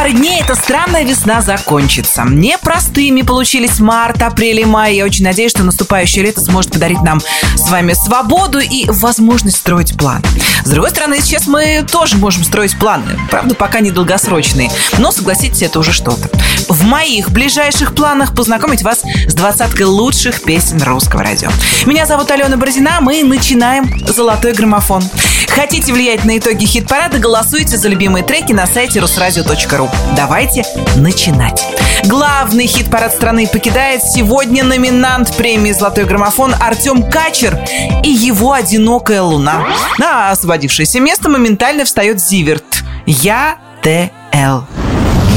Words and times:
пары 0.00 0.12
дней 0.12 0.40
эта 0.40 0.54
странная 0.54 1.04
весна 1.04 1.42
закончится. 1.42 2.24
Непростыми 2.26 3.20
получились 3.20 3.80
март, 3.80 4.22
апрель 4.22 4.60
и 4.60 4.64
май. 4.64 4.96
Я 4.96 5.04
очень 5.04 5.24
надеюсь, 5.24 5.50
что 5.50 5.62
наступающее 5.62 6.24
лето 6.24 6.40
сможет 6.40 6.72
подарить 6.72 7.02
нам 7.02 7.20
с 7.54 7.68
вами 7.68 7.92
свободу 7.92 8.60
и 8.60 8.86
возможность 8.88 9.58
строить 9.58 9.98
планы. 9.98 10.22
С 10.64 10.70
другой 10.70 10.88
стороны, 10.88 11.20
сейчас 11.20 11.46
мы 11.46 11.86
тоже 11.90 12.16
можем 12.16 12.44
строить 12.44 12.78
планы. 12.78 13.20
Правда, 13.30 13.54
пока 13.54 13.80
не 13.80 13.90
долгосрочные. 13.90 14.70
Но, 14.96 15.12
согласитесь, 15.12 15.60
это 15.60 15.78
уже 15.78 15.92
что-то. 15.92 16.30
В 16.70 16.82
моих 16.84 17.30
ближайших 17.30 17.94
планах 17.94 18.34
познакомить 18.34 18.82
вас 18.82 19.02
с 19.26 19.34
двадцаткой 19.34 19.84
лучших 19.84 20.42
песен 20.44 20.82
русского 20.82 21.22
радио. 21.22 21.50
Меня 21.84 22.06
зовут 22.06 22.30
Алена 22.30 22.56
Бородина. 22.56 23.02
Мы 23.02 23.22
начинаем 23.22 24.02
«Золотой 24.06 24.54
граммофон». 24.54 25.02
Хотите 25.50 25.92
влиять 25.92 26.24
на 26.24 26.38
итоги 26.38 26.64
хит-парада? 26.64 27.18
Голосуйте 27.18 27.76
за 27.76 27.88
любимые 27.88 28.24
треки 28.24 28.52
на 28.52 28.66
сайте 28.66 29.00
русрадио.ру. 29.00 29.89
Давайте 30.16 30.64
начинать. 30.96 31.66
Главный 32.04 32.66
хит-парад 32.66 33.14
страны 33.14 33.46
покидает 33.46 34.02
сегодня 34.02 34.64
номинант 34.64 35.36
премии 35.36 35.72
«Золотой 35.72 36.04
граммофон» 36.04 36.54
Артем 36.60 37.02
Качер 37.10 37.58
и 38.02 38.10
его 38.10 38.52
«Одинокая 38.52 39.22
луна». 39.22 39.66
На 39.98 40.30
освободившееся 40.30 41.00
место 41.00 41.28
моментально 41.28 41.84
встает 41.84 42.20
Зиверт. 42.20 42.82
Я 43.06 43.58
Т.Л. 43.82 44.64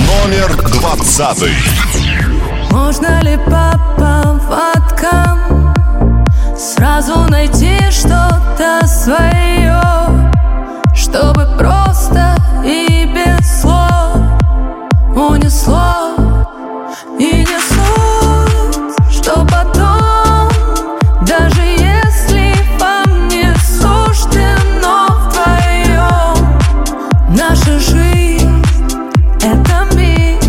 Номер 0.07 0.55
двадцатый. 0.69 1.53
Можно 2.71 3.21
ли 3.21 3.37
по 3.37 3.73
поводкам 3.97 5.73
Сразу 6.57 7.19
найти 7.29 7.77
что-то 7.91 8.85
свое 8.87 9.81
Чтобы 10.95 11.47
просто 11.57 12.22
Унесло 15.29 16.15
и 17.17 17.45
не 17.45 17.59
суть 17.69 18.93
Что 19.09 19.45
потом, 19.45 20.49
даже 21.25 21.61
если 21.61 22.53
вам 22.77 23.29
не 23.29 23.55
суждено 23.55 25.07
вдвоем 25.21 26.59
Наша 27.29 27.79
жизнь— 27.79 28.65
это 29.41 29.87
миг 29.95 30.43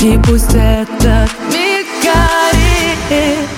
И 0.00 0.18
пусть 0.24 0.54
этот 0.54 1.30
миг 1.52 1.86
горит. 2.02 3.48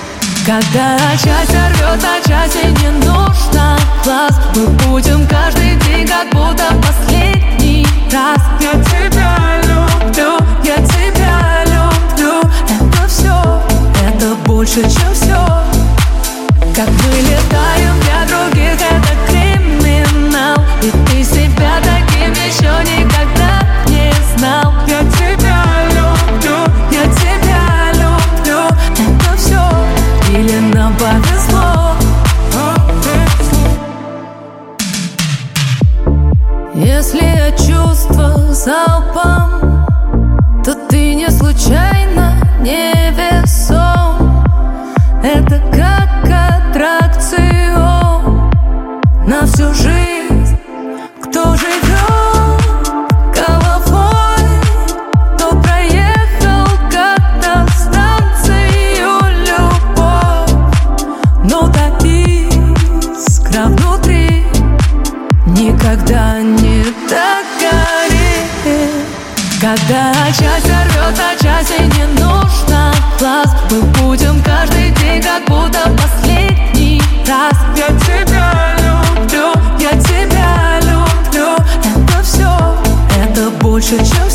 Когда 0.45 0.99
часть 1.13 1.51
рвет, 1.51 2.05
а 2.05 2.29
части 2.29 2.67
не 2.83 2.91
нужно 3.07 3.79
глаз 4.05 4.39
Мы 4.55 4.67
будем 4.85 5.27
каждый 5.27 5.77
день, 5.77 6.07
как 6.07 6.29
будто 6.31 6.65
последний 6.87 7.87
раз. 8.13 8.41
Я 8.61 8.90
больше, 14.71 14.83
чем 14.83 15.13
все 15.15 15.35
Как 16.75 16.89
мы 16.89 17.21
летаем 17.21 18.01
для 18.01 18.27
других, 18.27 18.75
это 18.75 19.13
криминал. 19.27 20.57
И 20.83 20.91
ты 20.91 21.25
себя 21.25 21.73
таким 21.83 22.33
еще 22.33 22.73
никогда 22.85 23.63
не 23.89 24.13
знал. 24.37 24.73
Я 24.87 25.01
тебя 25.19 25.65
люблю, 25.89 26.59
я 26.93 27.05
тебя 27.15 27.93
люблю. 27.95 28.61
Это 28.93 29.37
все 29.37 30.39
или 30.39 30.59
нам 30.75 30.95
повезло? 30.95 31.97
Если 36.75 37.23
я 37.23 37.51
чувства 37.53 38.53
залпом 38.53 39.50
всю 49.61 49.75
жизнь 49.75 50.00
это 83.93 84.05
больше, 84.05 84.30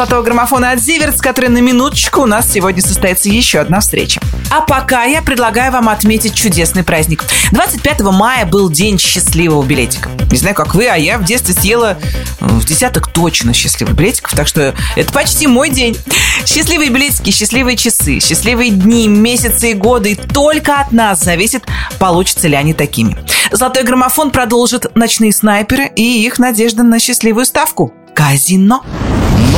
золотого 0.00 0.22
граммофона 0.22 0.70
от 0.70 0.80
Зиверт, 0.80 1.18
с 1.18 1.20
которой 1.20 1.48
на 1.50 1.58
минуточку 1.58 2.22
у 2.22 2.26
нас 2.26 2.50
сегодня 2.50 2.80
состоится 2.80 3.28
еще 3.28 3.58
одна 3.58 3.80
встреча. 3.80 4.18
А 4.48 4.62
пока 4.62 5.04
я 5.04 5.20
предлагаю 5.20 5.70
вам 5.72 5.90
отметить 5.90 6.32
чудесный 6.32 6.82
праздник. 6.82 7.22
25 7.52 8.00
мая 8.00 8.46
был 8.46 8.70
день 8.70 8.98
счастливого 8.98 9.62
билетика. 9.62 10.08
Не 10.30 10.38
знаю, 10.38 10.54
как 10.54 10.74
вы, 10.74 10.86
а 10.86 10.96
я 10.96 11.18
в 11.18 11.24
детстве 11.24 11.52
съела 11.52 11.98
в 12.40 12.64
десяток 12.64 13.12
точно 13.12 13.52
счастливых 13.52 13.94
билетиков, 13.94 14.32
так 14.32 14.46
что 14.46 14.74
это 14.96 15.12
почти 15.12 15.46
мой 15.46 15.68
день. 15.68 15.98
Счастливые 16.46 16.88
билетики, 16.88 17.30
счастливые 17.30 17.76
часы, 17.76 18.20
счастливые 18.20 18.70
дни, 18.70 19.06
месяцы 19.06 19.72
и 19.72 19.74
годы. 19.74 20.12
И 20.12 20.14
только 20.14 20.80
от 20.80 20.92
нас 20.92 21.22
зависит, 21.22 21.64
получатся 21.98 22.48
ли 22.48 22.56
они 22.56 22.72
такими. 22.72 23.18
Золотой 23.52 23.82
граммофон 23.82 24.30
продолжит 24.30 24.96
«Ночные 24.96 25.34
снайперы» 25.34 25.90
и 25.94 26.24
их 26.24 26.38
надежда 26.38 26.84
на 26.84 26.98
счастливую 26.98 27.44
ставку. 27.44 27.92
Казино. 28.14 28.82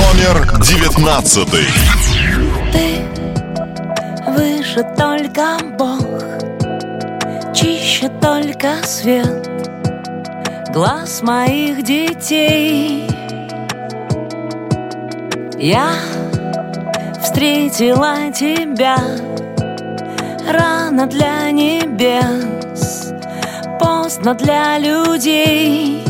Номер 0.02 0.58
девятнадцатый. 0.60 1.66
Ты 2.72 3.04
выше 4.30 4.82
только 4.96 5.58
Бог, 5.78 6.02
чище 7.54 8.08
только 8.20 8.82
свет 8.84 9.48
глаз 10.72 11.22
моих 11.22 11.84
детей. 11.84 13.08
Я 15.58 15.92
встретила 17.22 18.32
тебя 18.32 18.96
рано 20.48 21.06
для 21.06 21.50
небес, 21.52 23.12
поздно 23.78 24.34
для 24.34 24.78
людей. 24.78 26.02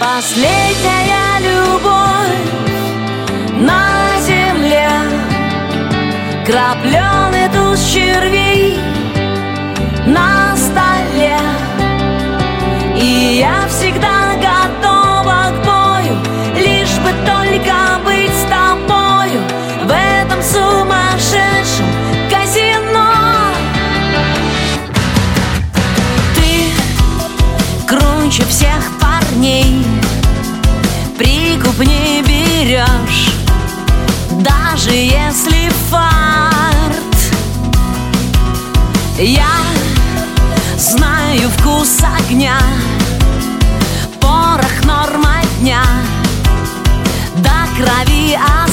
Последняя 0.00 1.25
любовь 1.56 2.46
на 3.68 4.20
земле. 4.20 4.88
Крапленый 6.46 7.48
медуз 7.48 7.80
червей 7.92 8.78
на 10.06 10.56
столе. 10.56 11.38
И 12.96 13.38
я 13.40 13.66
всегда 13.68 14.15
Прикуп 31.76 31.86
не 31.86 32.22
берешь 32.22 33.32
Даже 34.30 34.90
если 34.90 35.70
фарт. 35.90 37.32
Я 39.18 39.48
знаю 40.76 41.50
вкус 41.58 41.98
огня 42.18 42.58
Порох 44.20 44.84
норма 44.84 45.36
дня 45.60 45.82
До 47.36 47.66
крови 47.76 48.34
азарт 48.34 48.65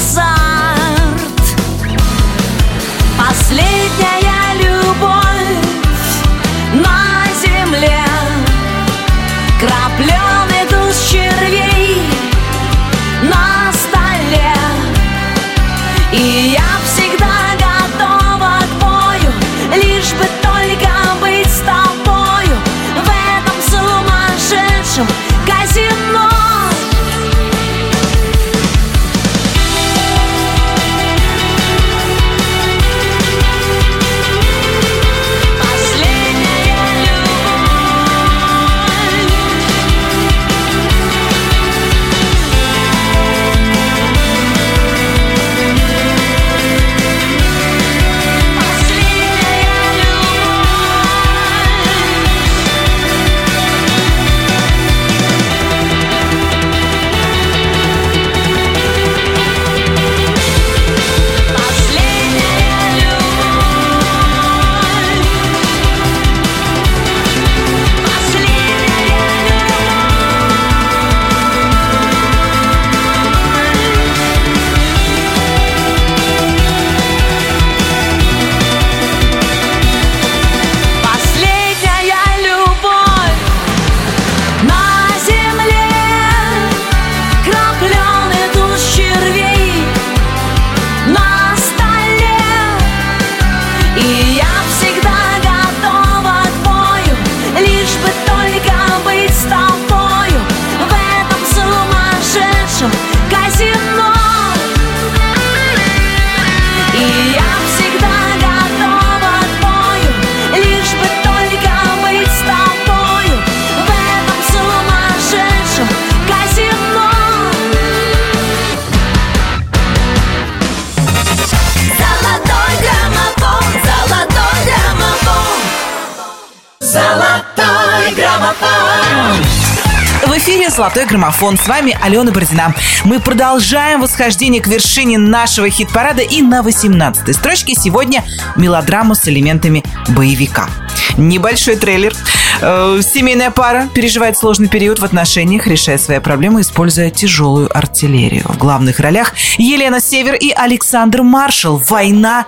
«Золотой 130.74 131.06
граммофон». 131.06 131.56
С 131.56 131.68
вами 131.68 131.96
Алена 132.02 132.32
Бородина. 132.32 132.74
Мы 133.04 133.20
продолжаем 133.20 134.00
восхождение 134.00 134.60
к 134.60 134.66
вершине 134.66 135.18
нашего 135.18 135.70
хит-парада. 135.70 136.22
И 136.22 136.42
на 136.42 136.62
18-й 136.62 137.32
строчке 137.32 137.74
сегодня 137.74 138.24
мелодрама 138.56 139.14
с 139.14 139.28
элементами 139.28 139.84
боевика. 140.08 140.68
Небольшой 141.16 141.76
трейлер. 141.76 142.12
Э, 142.60 143.00
Семейная 143.02 143.52
пара 143.52 143.88
переживает 143.94 144.36
сложный 144.36 144.68
период 144.68 144.98
в 144.98 145.04
отношениях, 145.04 145.68
решая 145.68 145.96
свои 145.96 146.18
проблемы, 146.18 146.62
используя 146.62 147.10
тяжелую 147.10 147.76
артиллерию. 147.76 148.42
В 148.48 148.58
главных 148.58 148.98
ролях 148.98 149.32
Елена 149.58 150.00
Север 150.00 150.34
и 150.34 150.50
Александр 150.50 151.22
Маршал. 151.22 151.80
Война. 151.88 152.46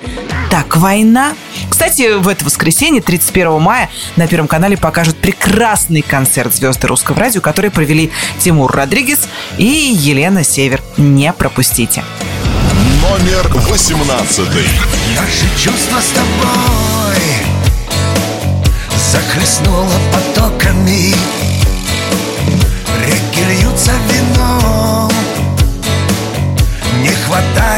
Так, 0.50 0.76
война. 0.76 1.34
Кстати, 1.76 2.14
в 2.14 2.26
это 2.26 2.42
воскресенье, 2.42 3.02
31 3.02 3.60
мая, 3.60 3.90
на 4.16 4.26
Первом 4.26 4.48
канале 4.48 4.78
покажут 4.78 5.14
прекрасный 5.18 6.00
концерт 6.00 6.54
звезды 6.54 6.86
русского 6.86 7.20
радио, 7.20 7.42
который 7.42 7.70
провели 7.70 8.10
Тимур 8.38 8.72
Родригес 8.74 9.28
и 9.58 9.66
Елена 9.66 10.42
Север. 10.42 10.80
Не 10.96 11.34
пропустите. 11.34 12.02
Номер 13.02 13.46
18. 13.52 14.38
Наши 15.16 15.62
чувства 15.62 16.00
с 16.00 16.12
тобой 16.12 17.22
Захлестнуло 19.12 19.92
потоками 20.14 21.12
Реки 23.04 23.44
льются 23.50 23.92
вином 24.08 25.12
Не 27.02 27.10
хватает 27.10 27.75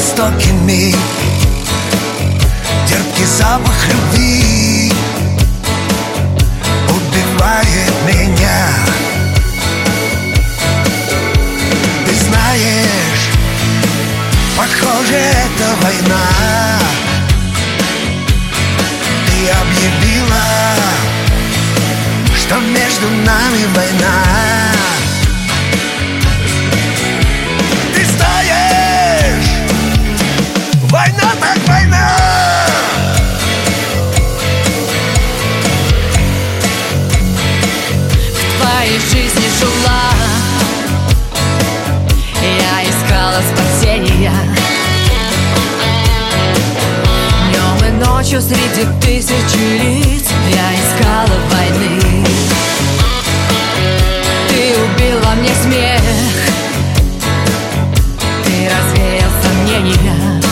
были 0.00 0.10
жестокими 0.10 0.94
Терпкий 2.88 3.26
запах 3.26 3.88
любви 3.88 4.92
Убивает 6.88 7.92
меня. 8.06 8.66
Ты 12.06 12.14
знаешь, 12.14 13.30
похоже, 14.56 15.14
это 15.14 15.74
война. 15.82 16.78
Ты 19.26 19.50
объявила, 19.50 20.44
что 22.36 22.56
между 22.58 23.08
нами 23.08 23.66
война 23.74 24.69
ночью 48.30 48.40
среди 48.42 48.86
тысячи 49.00 49.58
лиц. 49.82 50.28
Я 50.54 50.74
искала 50.74 51.36
войны. 51.50 52.24
Ты 54.48 54.74
убил 54.78 55.18
во 55.24 55.34
мне 55.34 55.50
смех. 55.62 56.00
Ты 58.44 58.68
развеял 58.68 59.30
сомнения 59.42 60.42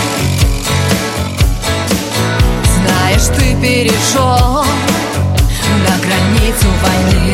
Знаешь, 2.74 3.26
ты 3.36 3.54
перешел 3.60 4.64
на 5.84 5.94
границу 6.02 6.66
войны 6.82 7.27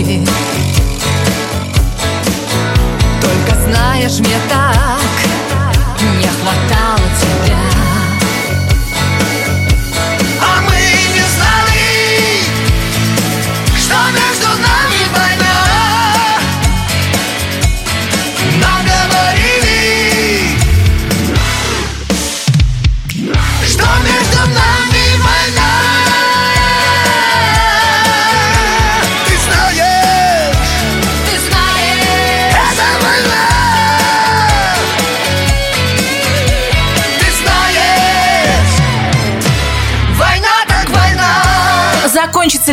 руки 0.00 0.20
Только 3.20 3.60
знаешь, 3.60 4.18
мне 4.18 4.36
так 4.48 4.59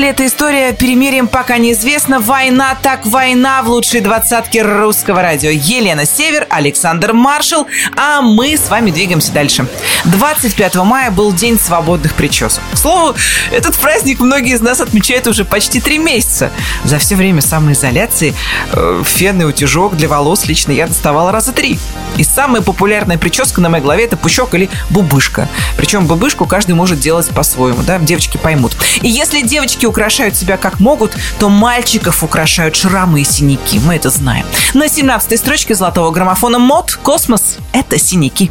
ли 0.07 0.11
эта 0.11 0.25
история 0.25 0.71
перемирием, 0.71 1.27
пока 1.27 1.57
неизвестно. 1.57 2.21
Война 2.21 2.77
так 2.81 3.05
война 3.05 3.61
в 3.61 3.69
лучшей 3.69 3.99
двадцатке 3.99 4.61
русского 4.61 5.21
радио. 5.21 5.49
Елена 5.49 6.05
Север, 6.05 6.47
Александр 6.49 7.11
Маршал, 7.11 7.67
а 7.97 8.21
мы 8.21 8.55
с 8.55 8.69
вами 8.69 8.91
двигаемся 8.91 9.33
дальше. 9.33 9.67
25 10.07 10.75
мая 10.75 11.11
был 11.11 11.33
День 11.33 11.59
свободных 11.59 12.13
причесок. 12.13 12.63
К 12.73 12.77
слову, 12.77 13.15
этот 13.51 13.75
праздник 13.75 14.19
многие 14.19 14.53
из 14.53 14.61
нас 14.61 14.79
отмечают 14.79 15.27
уже 15.27 15.43
почти 15.43 15.81
три 15.81 15.97
месяца. 15.97 16.51
За 16.83 16.97
все 16.97 17.15
время 17.15 17.41
самоизоляции 17.41 18.33
э, 18.71 19.03
фен 19.05 19.41
и 19.41 19.45
утюжок 19.45 19.97
для 19.97 20.07
волос 20.07 20.45
лично 20.45 20.71
я 20.71 20.87
доставала 20.87 21.31
раза 21.31 21.51
три. 21.51 21.77
И 22.15 22.23
самая 22.23 22.61
популярная 22.61 23.17
прическа 23.17 23.61
на 23.61 23.69
моей 23.69 23.83
голове 23.83 24.05
это 24.05 24.17
пучок 24.17 24.55
или 24.55 24.69
бубышка. 24.89 25.49
Причем 25.75 26.07
бубышку 26.07 26.45
каждый 26.45 26.73
может 26.73 26.99
делать 26.99 27.27
по-своему, 27.29 27.83
да, 27.83 27.99
девочки 27.99 28.37
поймут. 28.37 28.77
И 29.01 29.09
если 29.09 29.41
девочки 29.41 29.85
украшают 29.85 30.35
себя 30.35 30.57
как 30.57 30.79
могут, 30.79 31.15
то 31.39 31.49
мальчиков 31.49 32.23
украшают 32.23 32.75
шрамы 32.75 33.21
и 33.21 33.23
синяки, 33.25 33.79
мы 33.79 33.95
это 33.95 34.09
знаем. 34.09 34.45
На 34.73 34.87
17 34.87 35.37
строчке 35.37 35.75
золотого 35.75 36.11
граммофона 36.11 36.59
Мот 36.59 36.97
«Космос»— 37.03 37.57
это 37.73 37.99
синяки. 37.99 38.49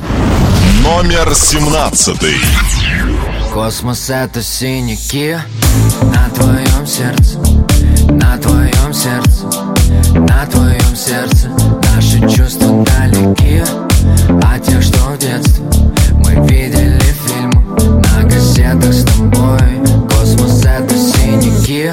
Номер 0.86 1.34
17. 1.34 2.16
Космос 3.52 4.08
это 4.08 4.40
синяки 4.40 5.36
на 6.00 6.30
твоем 6.30 6.86
сердце, 6.86 7.38
на 8.08 8.38
твоем 8.38 8.94
сердце, 8.94 9.46
на 10.14 10.46
твоем 10.46 10.94
сердце. 10.94 11.50
Наши 11.92 12.20
чувства 12.28 12.84
далеки 12.84 13.64
от 14.44 14.62
тех, 14.62 14.80
что 14.80 14.98
в 15.10 15.18
детстве 15.18 15.64
мы 16.24 16.46
видели 16.46 17.00
фильмы 17.26 18.00
на 18.02 18.22
кассетах 18.22 18.94
с 18.94 19.04
тобой. 19.04 20.08
Космос 20.08 20.64
это 20.64 20.96
синяки 20.96 21.90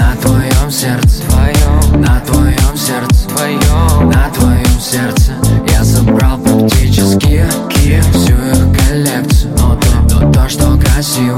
на 0.00 0.16
твоем 0.22 0.70
сердце, 0.70 1.20
твоем, 1.28 2.00
на 2.00 2.18
твоем 2.20 2.76
сердце, 2.78 3.28
твоем, 3.28 4.10
на 4.10 4.30
твоем 4.30 4.80
сердце. 4.80 5.25
Всю 7.86 8.34
их 8.34 8.76
коллекцию, 8.76 9.52
но 9.58 10.32
то, 10.32 10.48
что 10.48 10.76
красиво, 10.76 11.36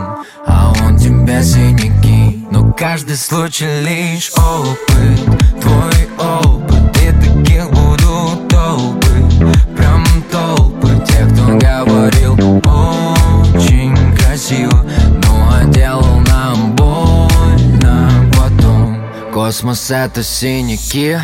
А 0.47 0.73
он 0.83 0.97
тебе 0.97 1.43
синяки. 1.43 2.43
Но 2.49 2.73
каждый 2.73 3.15
случай 3.15 3.67
лишь 3.81 4.31
опыт 4.31 5.61
Твой 5.61 6.09
опыт. 6.17 6.97
И 7.03 7.11
таких 7.11 7.69
будут 7.69 8.47
толпы 8.49 9.53
Прям 9.77 10.05
толпы. 10.31 10.87
Тех, 11.05 11.31
кто 11.31 11.45
говорил 11.59 12.33
очень 12.65 14.15
красиво 14.17 14.83
Но 15.23 15.49
а 15.53 15.65
делал 15.65 16.19
нам 16.21 16.75
больно. 16.75 18.09
Потом 18.35 19.03
Космос 19.31 19.91
это 19.91 20.23
синяки 20.23 21.19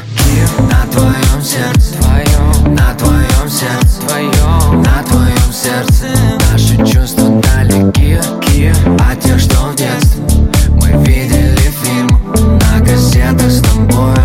На 0.69 0.86
твоем 0.91 1.41
сердце 1.41 1.93
Твоем 2.00 2.75
На 2.75 2.93
твоем 2.96 3.50
сердце 3.50 4.01
Твоем 4.07 4.81
На 4.81 5.03
твоем 5.03 5.53
сердце 5.53 6.07
Наши 6.51 6.77
чувства 6.86 7.41
далеки 7.41 8.17
От 9.12 9.19
тех, 9.22 9.39
что 9.39 9.55
в 9.57 9.75
детстве 9.75 10.24
Мы 10.81 11.05
видели 11.05 11.72
фильм 11.84 12.60
На 12.60 12.86
кассетах 12.86 13.50
с 13.50 13.62
тобой 13.62 14.15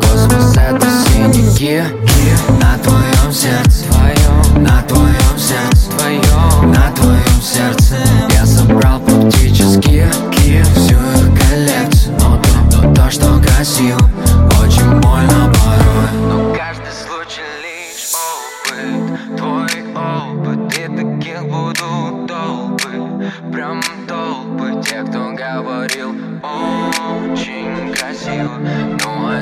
Космос 0.00 0.56
это 0.56 0.86
синяки 1.08 1.82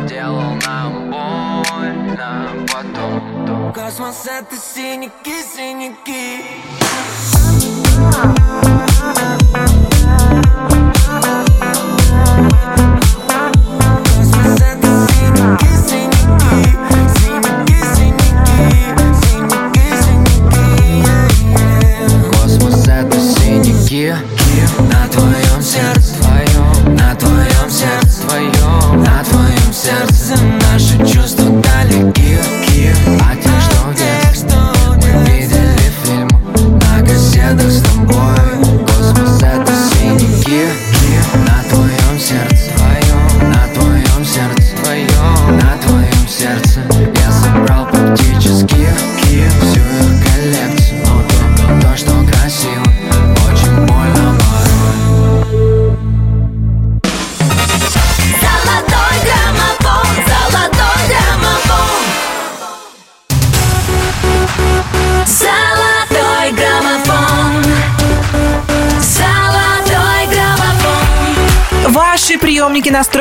Но 0.01 0.07
а 0.07 0.09
делал 0.09 0.55
нам 0.67 1.11
больно 1.11 2.67
потом 2.73 3.73
Космос 3.73 4.27
это 4.27 4.57
синяки, 4.57 5.43
синяки 5.43 6.43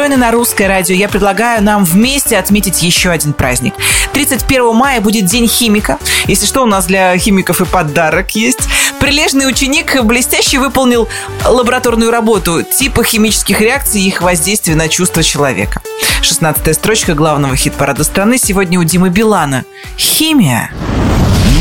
Спокойно 0.09 0.25
на 0.25 0.31
русское 0.31 0.67
радио 0.67 0.95
я 0.95 1.07
предлагаю 1.07 1.63
нам 1.63 1.85
вместе 1.85 2.35
отметить 2.39 2.81
еще 2.81 3.11
один 3.11 3.31
праздник. 3.31 3.75
31 4.13 4.73
мая 4.73 5.01
будет 5.01 5.25
День 5.25 5.47
химика. 5.47 5.99
Если 6.25 6.47
что, 6.47 6.63
у 6.63 6.65
нас 6.65 6.87
для 6.87 7.15
химиков 7.15 7.61
и 7.61 7.65
подарок 7.65 8.31
есть. 8.31 8.57
Прилежный 8.99 9.47
ученик 9.47 10.03
блестяще 10.03 10.57
выполнил 10.57 11.07
лабораторную 11.45 12.09
работу 12.09 12.63
типа 12.63 13.03
химических 13.03 13.61
реакций 13.61 14.01
и 14.01 14.07
их 14.07 14.23
воздействия 14.23 14.73
на 14.73 14.87
чувства 14.87 15.21
человека. 15.21 15.79
16 16.23 16.73
строчка 16.73 17.13
главного 17.13 17.55
хит-парада 17.55 18.03
страны 18.03 18.39
сегодня 18.39 18.79
у 18.79 18.83
Димы 18.83 19.09
Билана. 19.09 19.63
Химия. 19.95 20.71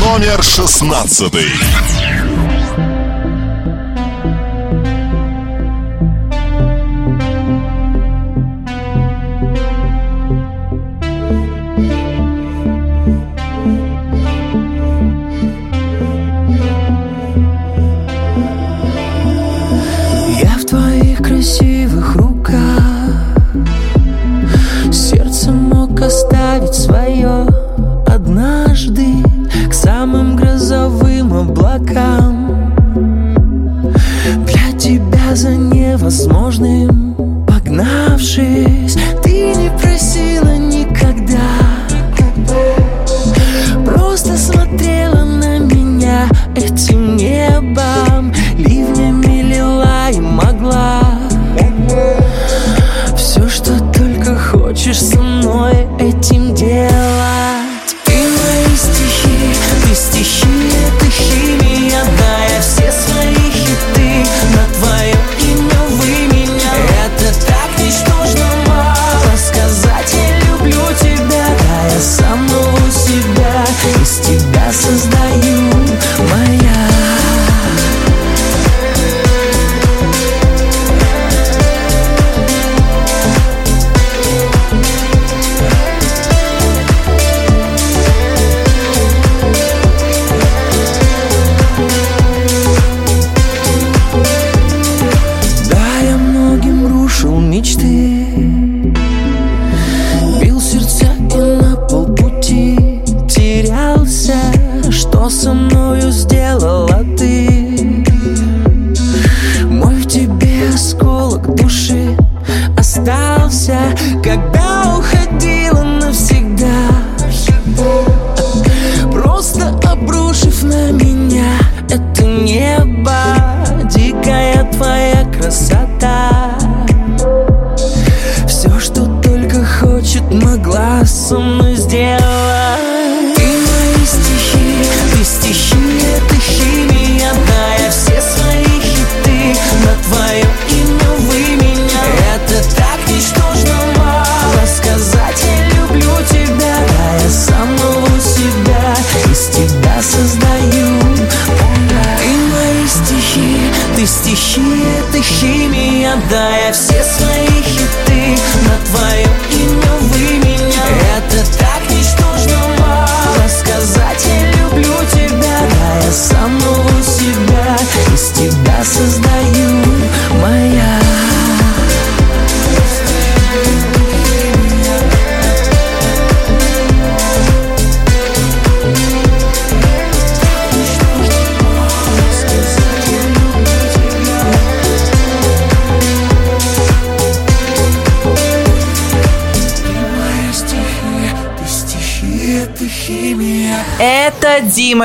Номер 0.01 0.41
16. 0.41 1.33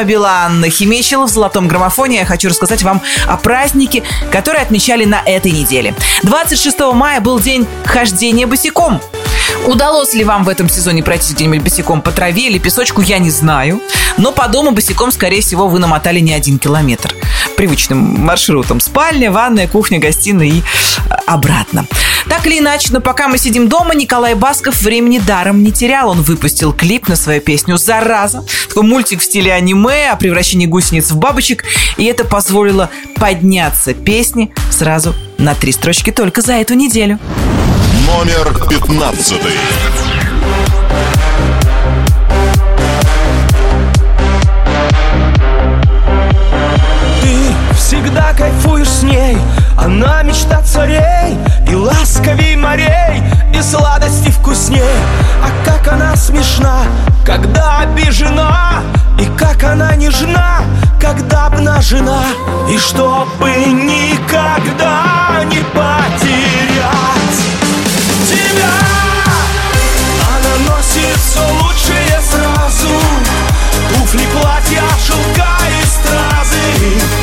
Билан. 0.05 0.65
Химичил 0.65 1.25
в 1.25 1.29
золотом 1.29 1.69
граммофоне. 1.69 2.19
Я 2.19 2.25
хочу 2.25 2.49
рассказать 2.49 2.83
вам 2.83 3.03
о 3.27 3.37
празднике, 3.37 4.03
который 4.31 4.61
отмечали 4.61 5.05
на 5.05 5.21
этой 5.25 5.51
неделе. 5.51 5.95
26 6.23 6.79
мая 6.93 7.21
был 7.21 7.41
день 7.41 7.67
хождения 7.85 8.47
босиком. 8.47 9.01
Удалось 9.67 10.15
ли 10.15 10.25
вам 10.25 10.45
в 10.45 10.49
этом 10.49 10.69
сезоне 10.69 11.03
пройти 11.03 11.35
где-нибудь 11.35 11.63
босиком 11.63 12.03
по 12.03 12.11
траве 12.11 12.49
или 12.49 12.59
песочку, 12.59 13.01
я 13.01 13.19
не 13.19 13.31
знаю. 13.31 13.81
Но 14.17 14.33
по 14.33 14.49
дому 14.49 14.73
босиком, 14.73 15.11
скорее 15.11 15.41
всего, 15.41 15.69
вы 15.69 15.79
намотали 15.79 16.21
не 16.21 16.35
один 16.35 16.59
километр. 16.59 17.15
Привычным 17.57 17.99
маршрутом. 17.99 18.81
Спальня, 18.81 19.31
ванная, 19.31 19.69
кухня, 19.69 19.99
гостиная 19.99 20.47
и 20.49 20.61
э, 20.61 21.15
обратно. 21.27 21.87
Так 22.29 22.47
или 22.47 22.59
иначе, 22.59 22.89
но 22.93 23.01
пока 23.01 23.29
мы 23.29 23.39
сидим 23.39 23.69
дома, 23.69 23.95
Николай 23.95 24.35
Басков 24.35 24.83
времени 24.83 25.19
даром 25.19 25.63
не 25.63 25.73
терял. 25.73 26.11
Он 26.11 26.23
выпустил 26.23 26.73
клип 26.73 27.09
на 27.09 27.17
свою 27.17 27.41
песню 27.41 27.77
«Зараза». 27.77 28.45
Такой 28.69 28.83
мультик 28.83 29.21
в 29.21 29.25
стиле 29.25 29.53
аниме 29.53 30.11
о 30.11 30.17
превращении 30.17 30.67
гусениц 30.67 31.11
в 31.11 31.17
бабочек. 31.17 31.65
И 31.97 32.05
это 32.05 32.25
позволило 32.25 32.91
подняться 33.17 33.95
песни 33.95 34.53
сразу 34.71 35.15
на 35.39 35.55
три 35.55 35.73
строчки 35.73 36.11
только 36.11 36.41
за 36.41 36.55
эту 36.55 36.75
неделю. 36.75 37.19
Номер 38.07 38.53
пятнадцатый. 38.69 39.53
Всегда 48.15 48.33
кайфуешь 48.33 48.89
с 48.89 49.03
ней. 49.03 49.37
Она 49.77 50.23
мечта 50.23 50.63
царей 50.63 51.37
И 51.69 51.75
ласковей 51.75 52.55
морей 52.55 53.21
И 53.53 53.61
сладости 53.61 54.31
вкусней. 54.31 54.83
А 55.43 55.51
как 55.65 55.93
она 55.93 56.15
смешна 56.15 56.85
Когда 57.27 57.81
обижена 57.81 58.83
И 59.19 59.25
как 59.37 59.65
она 59.65 59.97
нежна 59.97 60.61
Когда 61.01 61.47
обнажена. 61.47 62.23
И 62.71 62.79
чтобы 62.79 63.51
никогда 63.51 65.43
не 65.47 65.59
потерять 65.75 67.39
тебя. 68.29 68.75
Она 70.31 70.71
носит 70.71 71.19
все 71.19 71.41
лучшее 71.65 72.21
сразу. 72.31 72.95
Туфли, 73.89 74.25
платья, 74.27 74.85
шелка 75.05 75.59
и 75.69 75.85
стразы 75.85 77.14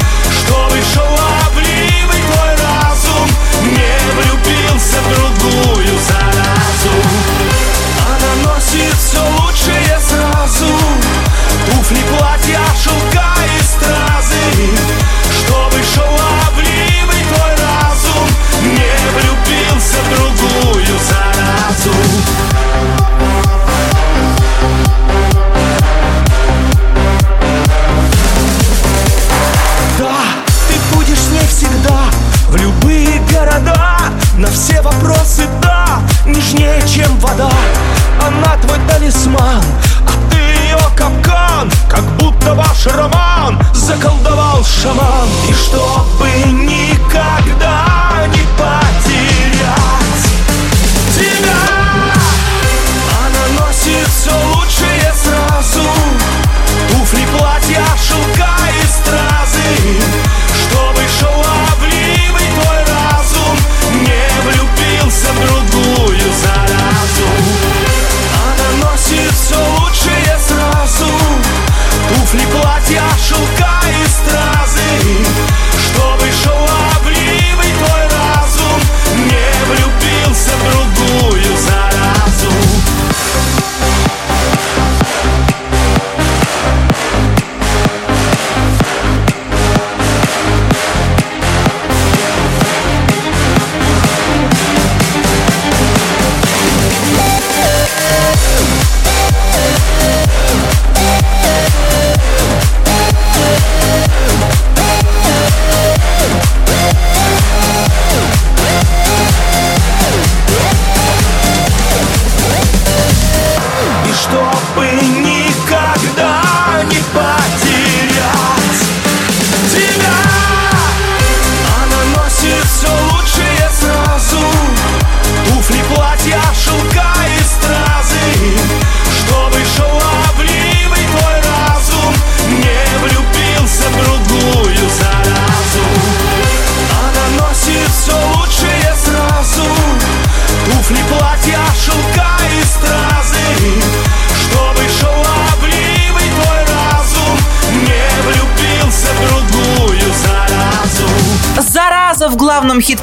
все 34.51 34.81
вопросы, 34.81 35.47
да 35.61 35.99
Нежнее, 36.25 36.81
чем 36.87 37.17
вода. 37.19 37.49
Она 38.21 38.55
твой 38.57 38.77
талисман, 38.87 39.63
а 40.07 40.31
ты 40.31 40.37
ее 40.37 40.77
капкан. 40.95 41.71
Как 41.89 42.03
будто 42.17 42.53
ваш 42.53 42.85
роман 42.87 43.59
заколдовал 43.73 44.63
шаман. 44.63 45.27
И 45.49 45.53
чтобы 45.53 46.29
никогда 46.51 47.85
не 48.27 48.43
потерять 48.57 50.21
тебя 51.15 51.57
Она 53.25 53.65
носит 53.65 54.07
все 54.07 54.31
лучшее 54.53 55.13
сразу. 55.23 55.87
Туфли, 56.91 57.25
платья, 57.37 57.83
шелка 57.97 58.55
и 58.69 58.87
стразы. 58.87 60.20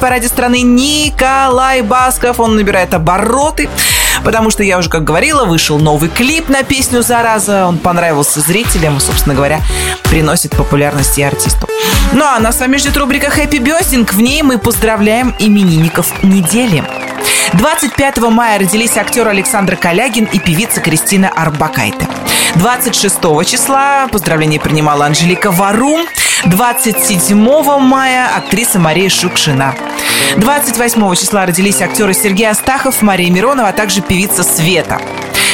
Хит-параде 0.09 0.27
страны 0.27 0.61
Николай 0.61 1.81
Басков. 1.81 2.39
Он 2.39 2.55
набирает 2.55 2.95
обороты. 2.95 3.69
Потому 4.23 4.49
что, 4.49 4.63
я 4.63 4.79
уже 4.79 4.89
как 4.89 5.03
говорила, 5.03 5.45
вышел 5.45 5.77
новый 5.77 6.09
клип 6.09 6.49
на 6.49 6.63
песню 6.63 7.03
«Зараза». 7.03 7.67
Он 7.67 7.77
понравился 7.77 8.41
зрителям 8.41 8.97
и, 8.97 8.99
собственно 8.99 9.35
говоря, 9.35 9.61
приносит 10.05 10.51
популярность 10.57 11.17
и 11.19 11.23
артисту. 11.23 11.67
Ну 12.13 12.25
а 12.25 12.39
нас 12.39 12.57
с 12.57 12.59
вами 12.59 12.77
ждет 12.77 12.97
рубрика 12.97 13.29
«Хэппи 13.29 13.57
Бёздинг». 13.57 14.13
В 14.13 14.19
ней 14.19 14.41
мы 14.41 14.57
поздравляем 14.57 15.35
именинников 15.37 16.23
недели. 16.23 16.83
25 17.53 18.17
мая 18.31 18.57
родились 18.59 18.97
актер 18.97 19.27
Александр 19.27 19.75
Калягин 19.75 20.25
и 20.25 20.39
певица 20.39 20.81
Кристина 20.81 21.29
Арбакайте. 21.29 22.07
26 22.55 23.15
числа 23.45 24.07
поздравления 24.11 24.59
принимала 24.59 25.05
Анжелика 25.05 25.51
Варум. 25.51 26.07
27 26.45 27.79
мая 27.79 28.29
актриса 28.35 28.79
Мария 28.79 29.09
Шукшина. 29.09 29.75
28 30.37 31.15
числа 31.15 31.45
родились 31.45 31.81
актеры 31.81 32.13
Сергей 32.13 32.49
Астахов, 32.49 33.01
Мария 33.01 33.29
Миронова, 33.29 33.69
а 33.69 33.73
также 33.73 34.01
певица 34.01 34.43
Света. 34.43 35.01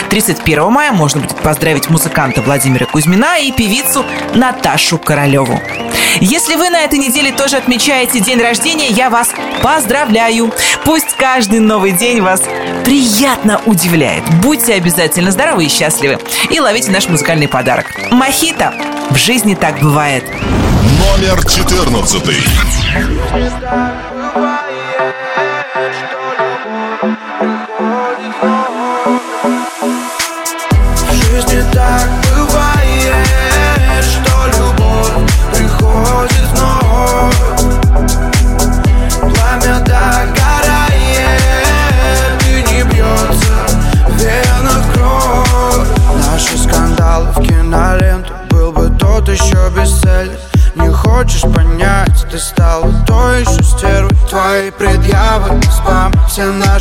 31 0.09 0.71
мая 0.71 0.91
можно 0.91 1.21
будет 1.21 1.37
поздравить 1.37 1.89
музыканта 1.89 2.41
Владимира 2.41 2.85
Кузьмина 2.85 3.39
и 3.39 3.51
певицу 3.51 4.05
Наташу 4.35 4.99
Королеву. 4.99 5.59
Если 6.21 6.55
вы 6.55 6.69
на 6.69 6.81
этой 6.81 6.99
неделе 6.99 7.31
тоже 7.31 7.57
отмечаете 7.57 8.19
день 8.19 8.39
рождения, 8.39 8.87
я 8.87 9.09
вас 9.09 9.31
поздравляю. 9.63 10.53
Пусть 10.85 11.15
каждый 11.17 11.59
новый 11.59 11.91
день 11.91 12.21
вас 12.21 12.41
приятно 12.85 13.59
удивляет. 13.65 14.23
Будьте 14.41 14.75
обязательно 14.75 15.31
здоровы 15.31 15.65
и 15.65 15.69
счастливы. 15.69 16.19
И 16.51 16.59
ловите 16.59 16.91
наш 16.91 17.09
музыкальный 17.09 17.47
подарок. 17.47 17.87
Мохито. 18.11 18.73
В 19.09 19.17
жизни 19.17 19.55
так 19.55 19.79
бывает. 19.79 20.23
Номер 21.05 21.45
14. 21.45 22.23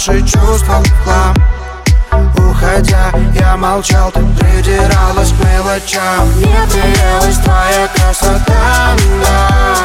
Наши 0.07 0.21
чувства 0.23 0.83
в 0.83 1.03
хлам. 1.03 1.35
Уходя, 2.37 3.13
я 3.39 3.57
молчал, 3.57 4.11
ты 4.11 4.21
придиралась 4.21 5.33
к 5.33 5.45
мелочам. 5.45 6.29
Мне 6.37 6.57
приелась 6.71 7.39
твоя 7.39 7.89
красота, 7.95 8.97
да. 9.23 9.77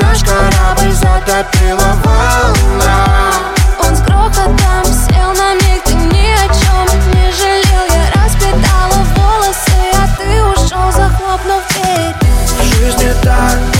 Наш 0.00 0.22
корабль 0.24 0.92
затопила 0.92 1.96
волна. 2.04 3.32
Он 3.80 3.94
с 3.94 4.00
грохотом 4.00 4.84
сел 4.84 5.32
на 5.34 5.54
миг, 5.54 5.82
ты 5.84 5.94
ни 5.94 6.32
о 6.32 6.48
чем 6.48 7.00
не 7.12 7.30
жалел. 7.30 7.84
Я 7.90 8.22
распитала 8.22 9.04
волосы, 9.16 9.92
а 9.94 10.08
ты 10.16 10.42
ушел, 10.42 10.90
захлопнув 10.92 11.62
дверь. 11.70 12.14
В 12.58 12.64
жизни 12.64 13.12
так 13.22 13.73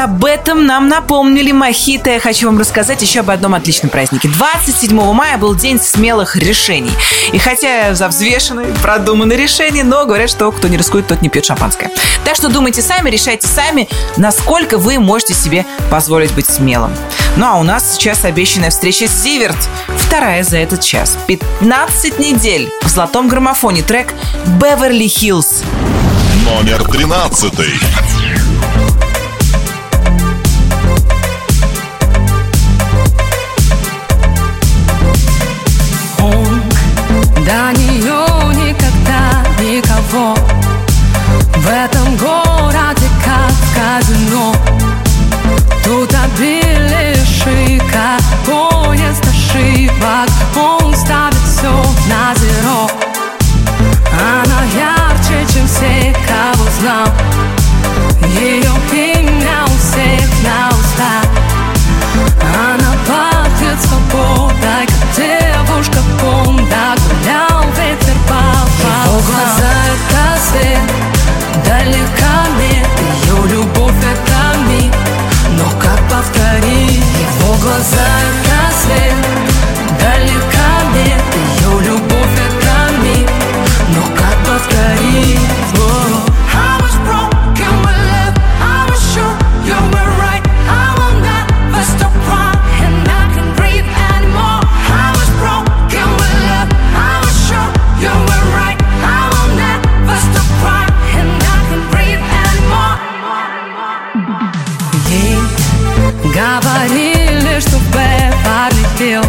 об 0.00 0.24
этом 0.24 0.64
нам 0.66 0.88
напомнили 0.88 1.52
Мохито. 1.52 2.10
Я 2.10 2.20
хочу 2.20 2.46
вам 2.46 2.58
рассказать 2.58 3.02
еще 3.02 3.20
об 3.20 3.30
одном 3.30 3.54
отличном 3.54 3.90
празднике. 3.90 4.28
27 4.28 4.98
мая 5.12 5.36
был 5.36 5.54
день 5.54 5.78
смелых 5.78 6.36
решений. 6.36 6.92
И 7.32 7.38
хотя 7.38 7.94
за 7.94 8.08
взвешенные, 8.08 8.72
продуманные 8.82 9.38
решения, 9.38 9.84
но 9.84 10.06
говорят, 10.06 10.30
что 10.30 10.50
кто 10.52 10.68
не 10.68 10.76
рискует, 10.76 11.06
тот 11.06 11.20
не 11.20 11.28
пьет 11.28 11.44
шампанское. 11.44 11.90
Так 12.24 12.34
что 12.34 12.48
думайте 12.48 12.80
сами, 12.80 13.10
решайте 13.10 13.46
сами, 13.46 13.88
насколько 14.16 14.78
вы 14.78 14.98
можете 14.98 15.34
себе 15.34 15.66
позволить 15.90 16.32
быть 16.32 16.46
смелым. 16.46 16.92
Ну 17.36 17.46
а 17.46 17.56
у 17.56 17.62
нас 17.62 17.94
сейчас 17.94 18.24
обещанная 18.24 18.70
встреча 18.70 19.06
с 19.06 19.22
Зиверт. 19.22 19.58
Вторая 19.98 20.42
за 20.44 20.56
этот 20.58 20.80
час. 20.80 21.18
15 21.26 22.18
недель 22.18 22.70
в 22.82 22.88
золотом 22.88 23.28
граммофоне 23.28 23.82
трек 23.82 24.14
«Беверли 24.60 25.08
Хиллз». 25.08 25.62
Номер 26.44 26.84
13. 26.84 27.52
box. 50.00 50.69
Говорили, 106.62 107.60
что 107.60 107.76
в 107.76 107.90
Беверли 107.90 108.86
Хиллз 108.98 109.26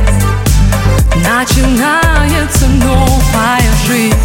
Начинается 1.15 2.67
новая 2.67 3.61
жизнь. 3.85 4.15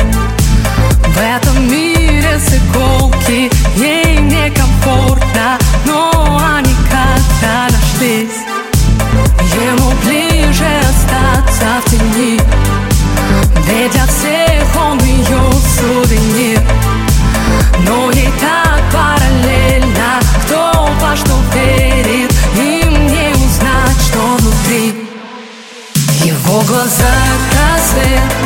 В 1.09 1.19
этом 1.19 1.71
мире 1.71 2.38
с 2.38 2.55
иголки 2.55 3.51
Ей 3.77 4.19
некомфортно, 4.19 5.59
но 5.85 6.40
они 6.57 6.75
как-то 6.90 7.75
нашлись 7.75 8.45
его 26.66 26.74
глаза 26.74 27.07
это 27.52 27.83
свет, 27.83 28.45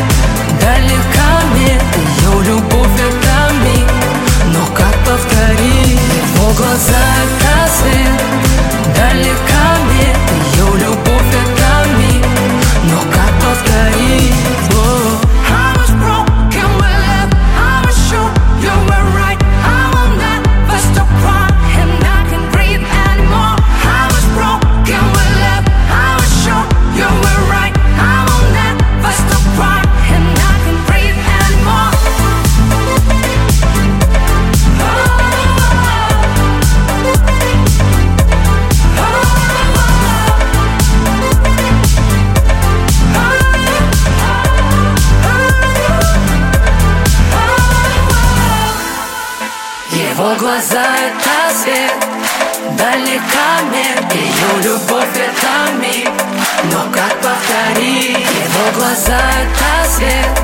свет, 60.01 60.41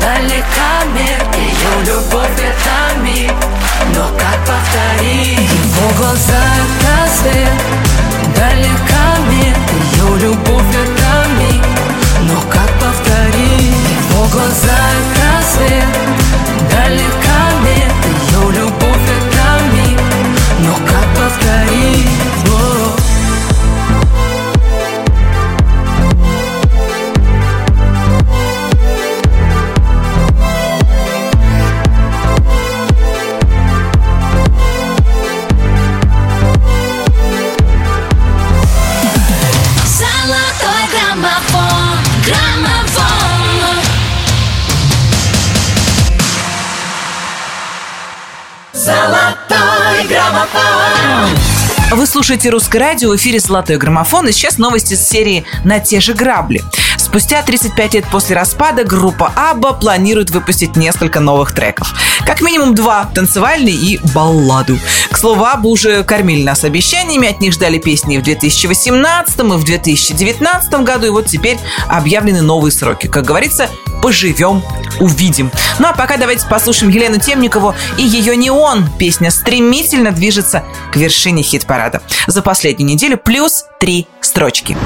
далека 0.00 0.84
мир 0.94 1.20
Ее 1.36 1.86
любовь 1.86 2.40
это 2.40 2.98
миг, 3.00 3.32
но 3.94 4.08
как 4.16 4.38
повторить? 4.46 5.38
Его 5.38 5.88
глаза 5.98 6.42
это 6.64 7.10
свет, 7.18 7.60
далека 8.34 9.06
мир 9.30 9.56
Ее 9.92 10.28
любовь 10.28 10.74
это 10.74 11.28
миг, 11.38 11.64
но 12.22 12.40
как 12.50 12.70
повторить? 12.80 13.74
Его 14.10 14.24
глаза 14.28 14.78
это 14.98 15.44
свет, 15.52 15.97
Вы 51.90 52.06
слушаете 52.06 52.50
«Русское 52.50 52.78
радио», 52.78 53.10
в 53.10 53.16
эфире 53.16 53.40
«Золотой 53.40 53.78
граммофон», 53.78 54.28
и 54.28 54.32
сейчас 54.32 54.58
новости 54.58 54.94
с 54.94 55.08
серии 55.08 55.44
«На 55.64 55.80
те 55.80 56.00
же 56.00 56.12
грабли». 56.12 56.62
Спустя 56.98 57.40
35 57.42 57.94
лет 57.94 58.04
после 58.10 58.36
распада 58.36 58.84
группа 58.84 59.32
Абба 59.34 59.72
планирует 59.72 60.28
выпустить 60.30 60.76
несколько 60.76 61.20
новых 61.20 61.52
треков. 61.52 61.94
Как 62.26 62.42
минимум 62.42 62.74
два– 62.74 63.08
танцевальный 63.14 63.72
и 63.72 63.98
балладу. 64.12 64.78
К 65.10 65.16
слову, 65.16 65.46
Абба 65.46 65.68
уже 65.68 66.04
кормили 66.04 66.42
нас 66.42 66.64
обещаниями, 66.64 67.30
от 67.30 67.40
них 67.40 67.54
ждали 67.54 67.78
песни 67.78 68.18
в 68.18 68.22
2018 68.22 69.38
и 69.38 69.42
в 69.42 69.64
2019 69.64 70.74
году, 70.84 71.06
и 71.06 71.10
вот 71.10 71.26
теперь 71.26 71.58
объявлены 71.88 72.42
новые 72.42 72.70
сроки. 72.70 73.06
Как 73.06 73.24
говорится, 73.24 73.70
поживем, 74.00 74.62
увидим. 75.00 75.50
Ну 75.78 75.88
а 75.88 75.92
пока 75.92 76.16
давайте 76.16 76.46
послушаем 76.46 76.90
Елену 76.90 77.18
Темникову 77.18 77.74
и 77.96 78.02
ее 78.02 78.36
«Неон». 78.36 78.88
Песня 78.98 79.30
стремительно 79.30 80.12
движется 80.12 80.64
к 80.92 80.96
вершине 80.96 81.42
хит-парада. 81.42 82.02
За 82.26 82.42
последнюю 82.42 82.88
неделю 82.88 83.18
плюс 83.18 83.66
три 83.78 84.06
строчки. 84.20 84.76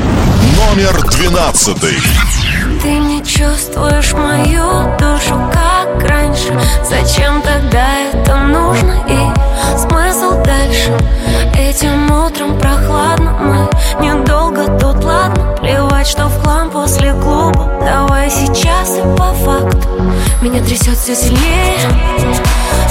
Номер 0.57 1.11
двенадцатый. 1.11 1.97
Ты 2.83 2.89
не 2.99 3.25
чувствуешь 3.25 4.13
мою 4.13 4.97
душу, 4.99 5.51
как 5.53 6.03
раньше 6.09 6.59
Зачем 6.85 7.43
тогда 7.43 8.01
это 8.13 8.37
нужно? 8.37 9.05
И 9.09 9.79
смысл 9.79 10.43
дальше 10.43 10.97
Этим 11.57 12.11
утром 12.11 12.59
прохладно 12.59 13.37
Мы 13.41 14.05
недолго 14.05 14.67
тут, 14.79 15.05
ладно 15.05 15.55
Плевать, 15.61 16.07
что 16.07 16.27
в 16.27 16.43
хлам 16.43 16.71
после 16.71 17.13
клуба. 17.13 17.71
Давай 17.81 18.31
сейчас 18.31 18.97
и 18.99 19.03
по 19.17 19.33
факту. 19.33 19.89
Меня 20.41 20.63
трясет 20.65 20.99
все 20.99 21.15
сильнее. 21.15 21.79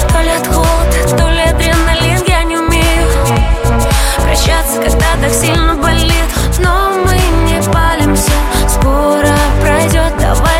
То 0.08 0.20
ли 0.20 0.30
от 0.30 0.46
холода, 0.46 1.16
то 1.16 1.28
ли 1.30 1.42
адреналин 1.42 2.24
Я 2.26 2.42
не 2.44 2.56
умею 2.56 2.82
прощаться, 4.32 4.80
когда 4.80 5.06
так 5.20 5.32
сильно 5.32 5.74
болит. 5.74 6.12
Но 6.58 6.92
мы 7.04 7.16
не 7.46 7.60
палимся 7.70 8.32
Скоро 8.68 9.34
пройдет 9.62 10.12
Давай 10.18 10.51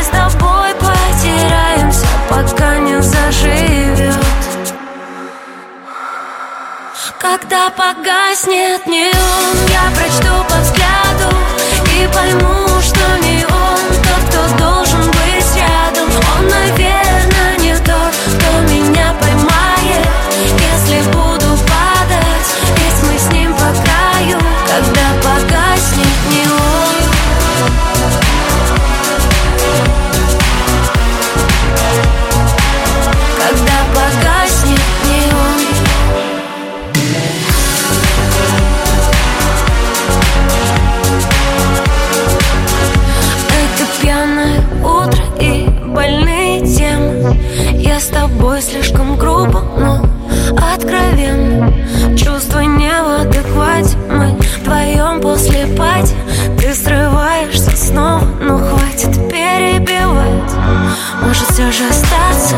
когда 7.22 7.70
погаснет 7.70 8.84
неон. 8.84 9.56
Я 9.68 9.92
прочту 9.94 10.44
по 10.50 10.56
взгляду 10.60 11.36
И 11.94 12.08
пойму, 12.12 12.80
что 12.80 13.16
не 13.24 13.44
он 13.46 13.61
Ты 56.72 56.78
срываешься 56.78 57.76
снова, 57.76 58.24
ну 58.40 58.56
хватит 58.56 59.14
перебивать. 59.28 60.52
Может 61.20 61.46
все 61.50 61.70
же 61.70 61.86
остаться? 61.86 62.56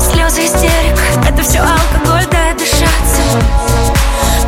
Слезы 0.00 0.46
истерик, 0.46 0.96
это 1.28 1.42
все 1.42 1.58
алкоголь, 1.58 2.24
дай 2.30 2.54
дышаться. 2.54 3.22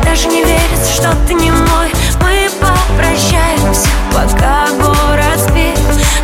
Даже 0.05 0.29
не 0.29 0.45
верится, 0.45 0.93
что 0.93 1.13
ты 1.27 1.33
не 1.33 1.51
мой. 1.51 1.91
Мы 2.21 2.49
попрощаемся, 2.61 3.89
пока 4.13 4.67
город 4.79 5.37
спит. 5.37 5.77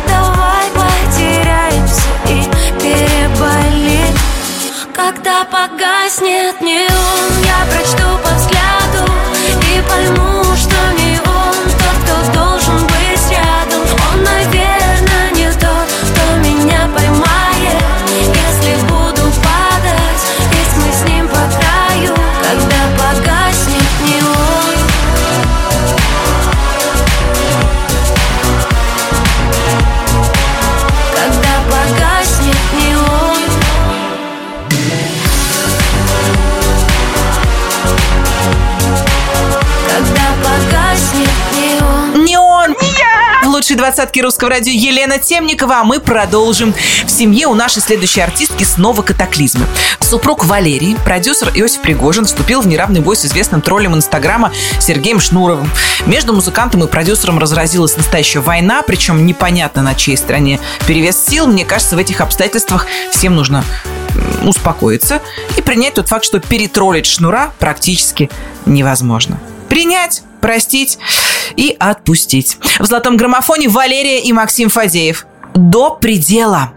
Давай 0.08 0.70
потеряемся 0.72 2.00
и 2.30 2.44
переболим 2.80 4.16
Когда 4.94 5.44
погаснет 5.44 6.62
неон 6.62 6.97
Двадцатке 43.78 44.22
русского 44.22 44.50
радио 44.50 44.72
Елена 44.72 45.20
Темникова, 45.20 45.76
а 45.76 45.84
мы 45.84 46.00
продолжим. 46.00 46.74
В 47.06 47.08
семье 47.08 47.46
у 47.46 47.54
нашей 47.54 47.80
следующей 47.80 48.20
артистки 48.20 48.64
снова 48.64 49.02
катаклизмы. 49.02 49.66
Супруг 50.00 50.44
Валерий, 50.44 50.96
продюсер 51.04 51.52
Иосиф 51.54 51.80
Пригожин, 51.80 52.24
вступил 52.24 52.60
в 52.60 52.66
неравный 52.66 52.98
бой 53.00 53.14
с 53.14 53.24
известным 53.24 53.60
троллем 53.60 53.94
Инстаграма 53.94 54.50
Сергеем 54.80 55.20
Шнуровым. 55.20 55.70
Между 56.06 56.32
музыкантом 56.32 56.82
и 56.82 56.88
продюсером 56.88 57.38
разразилась 57.38 57.96
настоящая 57.96 58.40
война, 58.40 58.82
причем 58.82 59.24
непонятно 59.24 59.82
на 59.82 59.94
чьей 59.94 60.16
стороне 60.16 60.58
перевес 60.88 61.16
сил. 61.16 61.46
Мне 61.46 61.64
кажется, 61.64 61.94
в 61.94 62.00
этих 62.00 62.20
обстоятельствах 62.20 62.88
всем 63.12 63.36
нужно 63.36 63.64
успокоиться 64.42 65.22
и 65.56 65.62
принять 65.62 65.94
тот 65.94 66.08
факт, 66.08 66.24
что 66.24 66.40
перетроллить 66.40 67.06
Шнура 67.06 67.52
практически 67.60 68.28
невозможно. 68.66 69.38
Принять, 69.68 70.22
простить 70.40 70.98
и 71.56 71.76
отпустить. 71.78 72.58
В 72.78 72.86
«Золотом 72.86 73.16
граммофоне» 73.16 73.68
Валерия 73.68 74.22
и 74.22 74.32
Максим 74.32 74.68
Фадеев. 74.68 75.26
До 75.54 75.90
предела. 75.90 76.72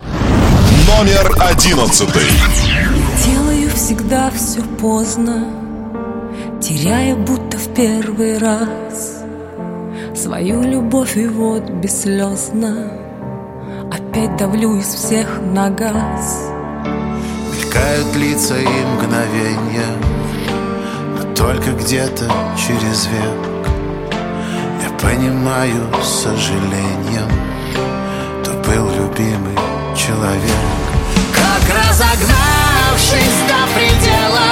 Номер 0.87 1.31
одиннадцатый. 1.39 2.23
Делаю 3.25 3.69
всегда 3.69 4.31
все 4.31 4.61
поздно 4.79 5.45
Теряя 6.61 7.15
будто 7.15 7.57
в 7.57 7.73
первый 7.73 8.37
раз 8.37 9.23
Свою 10.15 10.61
любовь 10.63 11.17
и 11.17 11.27
вот 11.27 11.69
бесслезно 11.69 12.91
Опять 13.91 14.37
давлю 14.37 14.77
из 14.77 14.87
всех 14.87 15.39
на 15.53 15.69
газ 15.69 16.51
Мелькают 17.53 18.15
лица 18.15 18.57
и 18.57 18.65
мгновенья 18.65 19.85
Но 20.01 20.10
только 21.41 21.71
где-то 21.71 22.31
через 22.55 23.07
век. 23.07 23.61
Я 24.83 24.89
понимаю 24.99 25.89
с 26.03 26.23
сожалением 26.23 27.31
То 28.43 28.51
был 28.69 28.87
любимый 28.91 29.57
человек. 29.97 30.53
Как 31.33 31.63
разогнавшись 31.67 33.41
до 33.47 33.73
предела 33.73 34.51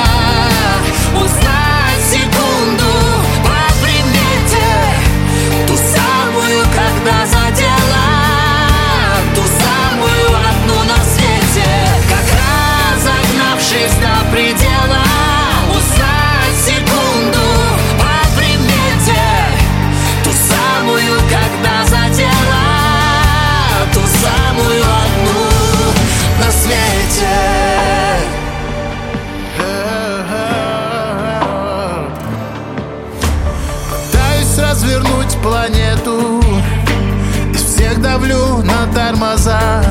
давлю 38.19 38.61
на 38.63 38.85
тормоза 38.93 39.83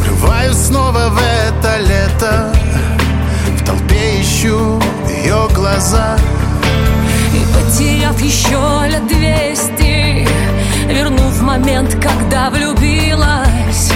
Врываюсь 0.00 0.56
снова 0.56 1.08
в 1.10 1.18
это 1.18 1.78
лето. 1.78 2.52
В 3.58 3.64
толпе 3.64 4.20
ищу 4.20 4.80
ее 5.08 5.48
глаза. 5.54 6.16
И 7.34 7.44
потеряв 7.54 8.20
еще 8.20 8.88
лет 8.88 9.06
двести 9.06 10.28
Вернув 10.88 11.40
момент, 11.42 11.94
когда 12.02 12.50
влюбилась. 12.50 13.92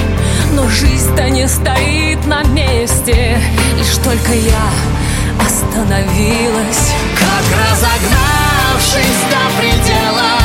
Но 0.55 0.69
жизнь-то 0.69 1.31
не 1.31 1.47
стоит 1.49 2.27
на 2.27 2.43
месте 2.43 3.39
Лишь 3.77 3.97
только 4.05 4.33
я 4.33 5.47
остановилась. 5.47 6.93
Как 7.19 7.45
разогнавшись 7.59 9.23
до 9.31 9.61
предела 9.61 10.38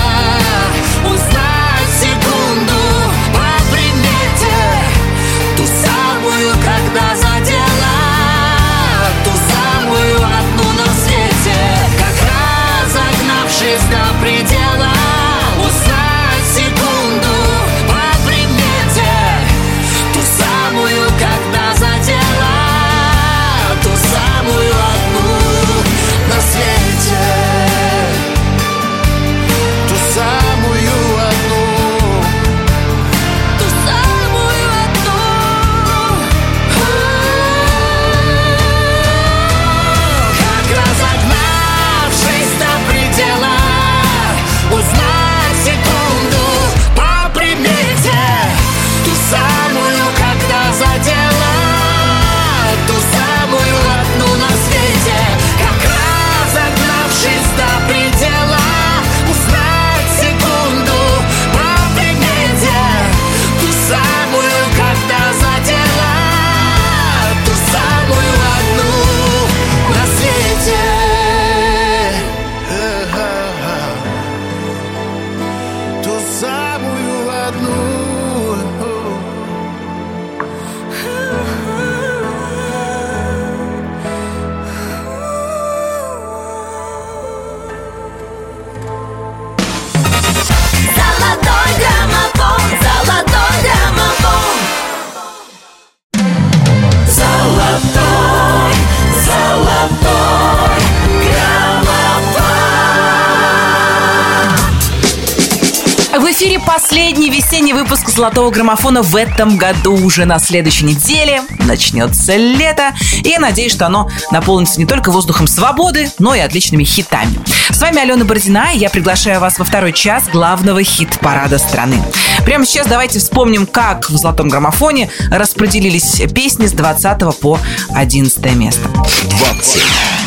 последний 106.73 107.29
весенний 107.29 107.73
выпуск 107.73 108.09
«Золотого 108.09 108.49
граммофона» 108.49 109.03
в 109.03 109.15
этом 109.15 109.57
году. 109.57 109.93
Уже 109.93 110.25
на 110.25 110.39
следующей 110.39 110.85
неделе 110.85 111.43
начнется 111.59 112.35
лето. 112.35 112.93
И 113.23 113.29
я 113.29 113.39
надеюсь, 113.39 113.71
что 113.71 113.85
оно 113.85 114.09
наполнится 114.31 114.79
не 114.79 114.87
только 114.87 115.11
воздухом 115.11 115.45
свободы, 115.45 116.11
но 116.17 116.33
и 116.33 116.39
отличными 116.39 116.83
хитами. 116.83 117.39
С 117.69 117.79
вами 117.79 117.99
Алена 117.99 118.25
Бородина, 118.25 118.69
и 118.73 118.79
я 118.79 118.89
приглашаю 118.89 119.39
вас 119.39 119.59
во 119.59 119.65
второй 119.65 119.93
час 119.93 120.23
главного 120.33 120.81
хит-парада 120.83 121.59
страны. 121.59 122.01
Прямо 122.43 122.65
сейчас 122.65 122.87
давайте 122.87 123.19
вспомним, 123.19 123.67
как 123.67 124.09
в 124.09 124.17
«Золотом 124.17 124.49
граммофоне» 124.49 125.11
распределились 125.29 126.23
песни 126.33 126.65
с 126.65 126.71
20 126.71 127.39
по 127.39 127.59
11 127.93 128.55
место. 128.55 128.89
20. 128.89 129.81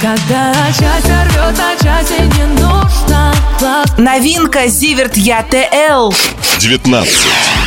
Когда 0.06 0.54
счастье 0.68 1.20
рвет 1.24 1.58
на 1.58 1.74
части, 1.82 2.20
не 2.38 2.44
нужно 2.62 3.34
Новинка 3.98 4.68
«Zivert 4.68 5.16
ЯТЛ». 5.16 6.12
19. 6.60 7.16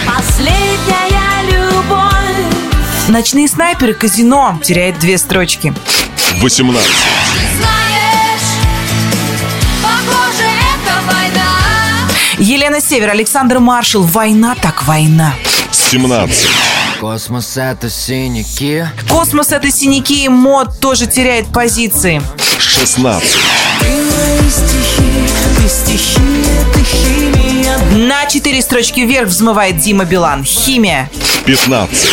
Последняя 0.08 1.44
любовь 1.44 2.00
Ночные 3.10 3.46
снайперы 3.50 3.94
«Казино» 3.94 4.58
теряет 4.64 5.00
две 5.00 5.18
строчки. 5.18 5.74
18. 6.38 6.90
Знаешь, 7.58 8.40
похоже, 9.84 10.48
это 10.48 11.14
война 11.14 12.08
Елена 12.38 12.80
Север, 12.80 13.10
Александр 13.10 13.60
Маршал. 13.60 14.04
Война 14.04 14.56
так 14.56 14.88
война. 14.88 15.34
17. 15.72 16.48
Космос 17.00 17.56
это 17.56 17.90
синяки 17.90 18.86
Космос 19.08 19.54
это 19.54 19.72
синяки 19.72 20.26
и 20.26 20.28
Мот 20.28 20.80
тоже 20.82 21.08
теряет 21.08 21.48
позиции. 21.48 22.22
16. 22.58 23.30
Ты 23.80 23.86
мои 23.88 24.50
стихи, 24.50 25.30
ты 25.58 25.70
стихия, 25.70 26.66
ты 26.74 26.84
химия 26.84 27.78
На 28.08 28.26
четыре 28.26 28.62
строчки 28.62 29.00
вверх 29.00 29.30
взмывает 29.30 29.80
Дима 29.80 30.04
Билан. 30.04 30.44
Химия. 30.44 31.10
15. 31.46 32.10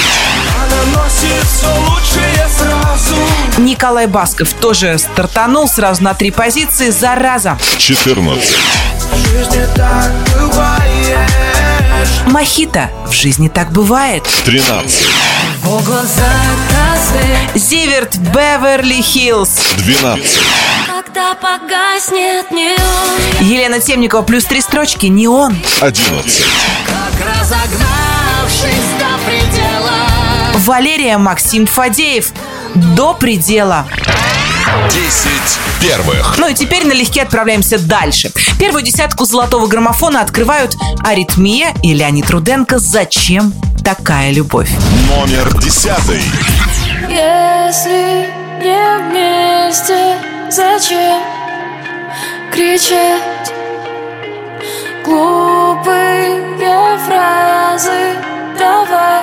Она 0.56 1.00
носит 1.00 1.44
все 1.48 1.66
лучшее 1.90 2.48
сразу 2.56 3.16
Николай 3.58 4.06
Басков 4.06 4.52
тоже 4.52 4.98
стартанул 4.98 5.66
сразу 5.68 6.04
на 6.04 6.14
три 6.14 6.30
позиции. 6.30 6.90
Зараза. 6.90 7.58
14. 7.78 8.56
Мохито. 12.26 12.90
В 13.06 13.12
жизни 13.12 13.48
так 13.48 13.70
бывает. 13.72 14.24
13. 14.44 15.06
О 15.64 15.78
глазах 15.80 16.56
разве 16.70 17.38
Зиверт 17.54 18.16
Беверли 18.16 19.00
Хиллз. 19.02 19.50
12. 19.78 20.38
Когда 20.86 21.34
погаснет 21.34 22.50
неон 22.50 23.20
Елена 23.40 23.80
Темникова 23.80 24.22
плюс 24.22 24.44
три 24.44 24.60
строчки. 24.60 25.06
Не 25.06 25.28
он. 25.28 25.56
11. 25.80 26.44
Как 26.86 27.26
разогнавшись 27.26 28.90
до 28.98 29.18
предела 29.26 29.92
Валерия 30.66 31.18
Максим 31.18 31.66
Фадеев. 31.66 32.32
До 32.74 33.14
предела. 33.14 33.86
10 34.90 35.30
первых. 35.80 36.36
Ну 36.38 36.48
и 36.48 36.54
теперь 36.54 36.86
налегке 36.86 37.22
отправляемся 37.22 37.78
дальше. 37.78 38.30
Первую 38.58 38.82
десятку 38.82 39.24
золотого 39.24 39.66
граммофона 39.66 40.20
открывают 40.20 40.76
Аритмия 41.04 41.74
и 41.82 41.92
Леонид 41.94 42.30
Руденко 42.30 42.78
«Зачем 42.78 43.52
такая 43.84 44.32
любовь?». 44.32 44.70
Номер 45.08 45.56
10. 45.60 45.92
Если 47.08 48.28
не 48.62 48.98
вместе, 48.98 50.16
зачем 50.50 51.22
кричать 52.52 53.52
глупые 55.04 56.46
фразы? 57.06 58.16
Давай 58.58 59.22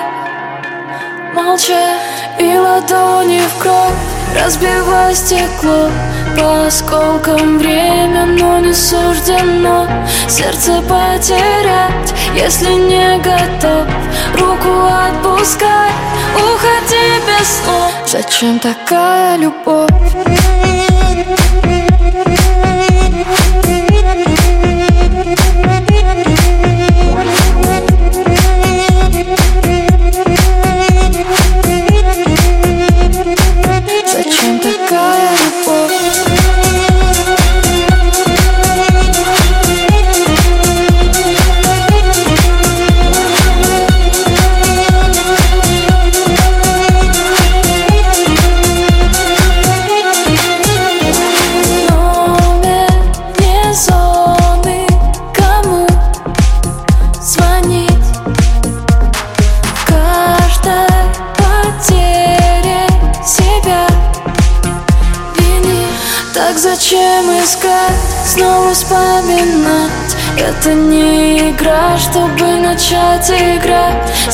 молчать 1.34 2.00
и 2.38 2.56
ладони 2.56 3.40
в 3.40 3.58
кровь. 3.62 3.92
Разбивай 4.34 5.14
стекло 5.14 5.90
по 6.36 6.66
осколкам. 6.66 7.58
Время, 7.58 8.26
но 8.26 8.58
не 8.58 8.72
суждено 8.72 9.86
Сердце 10.28 10.82
потерять, 10.82 12.14
если 12.34 12.72
не 12.72 13.18
готов 13.18 13.86
Руку 14.34 14.86
отпускай, 14.86 15.90
уходи 16.34 17.20
без 17.26 17.48
слов. 17.62 17.92
Зачем 18.06 18.58
такая 18.58 19.36
любовь? 19.36 20.53
Зачем 34.90 35.23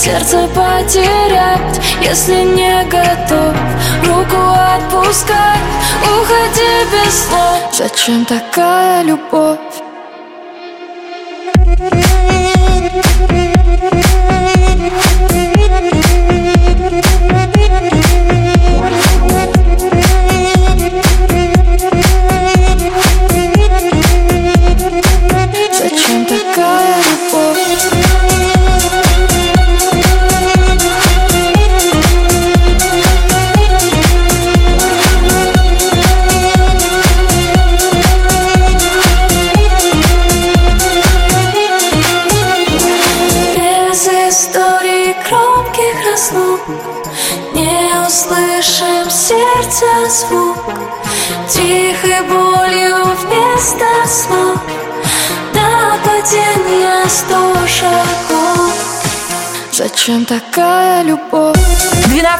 Сердце 0.02 0.48
потерять, 0.54 1.78
если 2.00 2.42
не 2.42 2.82
готов 2.84 3.54
Руку 4.02 4.40
отпускай, 4.74 5.58
уходи 6.02 6.86
без 6.90 7.26
слов 7.26 7.68
Зачем 7.70 8.24
такая 8.24 9.02
любовь? 9.02 9.58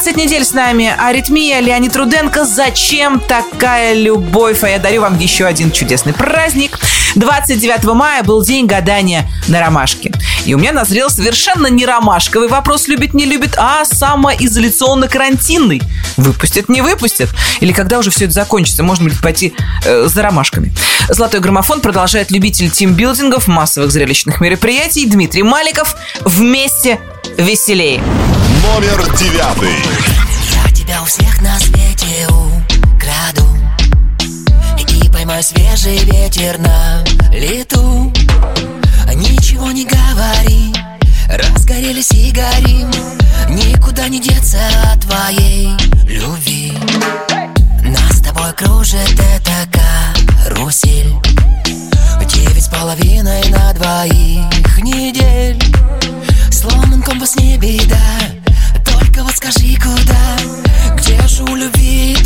12 0.03 0.17
недель 0.17 0.47
с 0.47 0.55
нами 0.55 0.95
Аритмия, 0.99 1.61
Леонид 1.61 1.95
Руденко 1.95 2.47
«Зачем 2.47 3.21
такая 3.21 3.93
любовь?». 3.93 4.65
А 4.65 4.69
я 4.71 4.79
дарю 4.79 5.03
вам 5.03 5.19
еще 5.19 5.45
один 5.45 5.71
чудесный 5.71 6.15
праздник. 6.15 6.79
29 7.17 7.85
мая 7.93 8.23
был 8.23 8.43
день 8.43 8.65
гадания 8.65 9.29
на 9.47 9.61
ромашке. 9.61 10.11
И 10.47 10.55
у 10.55 10.59
меня 10.59 10.73
назрел 10.73 11.11
совершенно 11.11 11.67
не 11.67 11.85
ромашковый 11.85 12.49
вопрос 12.49 12.89
«любит, 12.89 13.13
не 13.13 13.27
любит», 13.27 13.57
а 13.59 13.85
самоизоляционно-карантинный. 13.85 15.83
Выпустят, 16.17 16.71
не 16.71 16.81
выпустят? 16.81 17.29
Или 17.61 17.73
когда 17.73 17.99
уже 17.99 18.11
все 18.11 18.25
это 18.25 18.33
закончится, 18.33 18.83
можно 18.83 19.05
будет 19.05 19.21
пойти 19.21 19.53
э, 19.85 20.07
за 20.07 20.23
ромашками. 20.23 20.73
Золотой 21.11 21.41
граммофон 21.41 21.83
продолжает 21.83 22.31
любитель 22.31 22.71
тимбилдингов, 22.71 23.49
массовых 23.49 23.91
зрелищных 23.91 24.41
мероприятий 24.41 25.05
Дмитрий 25.05 25.43
Маликов 25.43 25.95
«Вместе 26.25 26.99
веселее». 27.37 28.01
Номер 28.73 29.05
9. 29.19 29.35
Я 30.53 30.71
тебя 30.73 31.03
у 31.03 31.05
всех 31.05 31.43
на 31.43 31.59
свете 31.59 32.29
украду 32.29 33.45
И 34.79 35.09
поймаю 35.09 35.43
свежий 35.43 35.99
ветер 36.05 36.57
на 36.59 37.05
лету. 37.33 38.13
Ничего 39.17 39.73
не 39.73 39.85
говори 39.85 40.73
Разгорелись 41.29 42.13
и 42.13 42.31
горим. 42.31 42.91
Никуда 43.49 44.09
не 44.09 44.21
деться 44.21 44.61
от 44.93 45.01
твоей 45.01 45.71
любви. 46.05 46.73
Нас 47.83 48.19
с 48.19 48.23
тобой 48.23 48.53
кружит 48.53 49.21
эта 49.35 49.69
карусель. 50.47 51.13
Девять 52.25 52.65
с 52.65 52.69
половиной 52.69 53.49
на 53.51 53.73
двоих 53.73 54.79
недель. 54.79 55.61
Сломан 56.53 57.03
компас 57.03 57.35
не 57.35 57.59
беда 57.59 58.10
Где 61.41 61.47
же 61.47 61.53
у 61.53 61.57
любви 61.57 62.17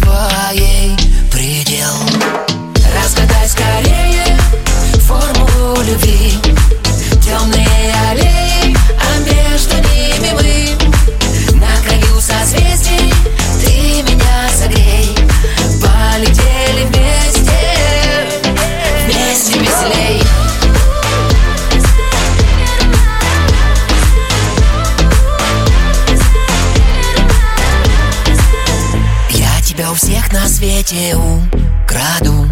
свете 30.84 31.16
украду. 31.16 32.48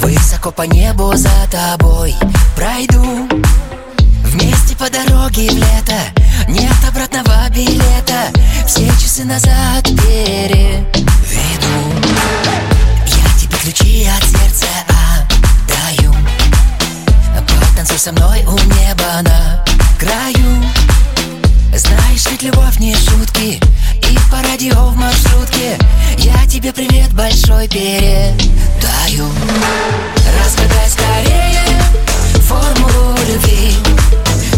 Высоко 0.00 0.50
по 0.50 0.62
небу 0.62 1.12
за 1.14 1.30
тобой 1.50 2.14
пройду. 2.54 3.28
Вместе 4.24 4.76
по 4.76 4.90
дороге 4.90 5.50
в 5.50 5.54
лето. 5.54 6.00
Нет 6.48 6.76
обратного 6.86 7.48
билета. 7.50 8.30
Все 8.66 8.86
часы 8.98 9.24
назад 9.24 9.84
переведу. 9.84 10.86
Я 13.06 13.40
тебе 13.40 13.56
ключи 13.62 14.06
от 14.06 14.24
сердца 14.24 14.66
отдаю. 14.88 16.14
Потанцуй 17.60 17.98
со 17.98 18.12
мной 18.12 18.44
у 18.44 18.58
неба 18.74 19.22
на 19.22 19.64
краю. 19.98 20.64
Знаешь, 21.74 22.26
ведь 22.30 22.42
любовь 22.42 22.78
не 22.78 22.94
шутки 22.94 23.60
И 24.10 24.18
по 24.30 24.42
радио 24.42 24.86
в 24.86 24.96
маршрутке. 24.96 25.78
Я 26.18 26.46
тебе 26.46 26.72
привет 26.72 27.12
большой 27.12 27.68
передаю. 27.68 29.28
Разгадай 30.38 30.88
скорее 30.88 31.82
формулу 32.42 33.16
любви. 33.28 33.74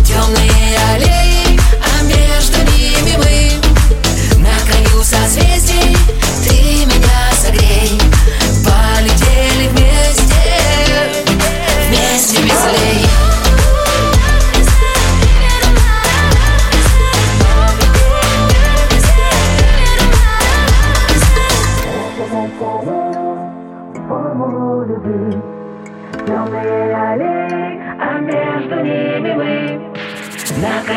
Темные 0.07 0.79
аллеи, 0.93 1.59
а 1.83 2.03
между 2.03 2.59
ними 2.73 3.17
мы. 3.17 4.39
На 4.39 4.55
краю 4.67 5.03
созвездий 5.03 5.97
ты 6.45 6.85
меня 6.85 7.33
согрей. 7.43 7.99
Полетели 8.65 9.69
вместе, 9.69 10.28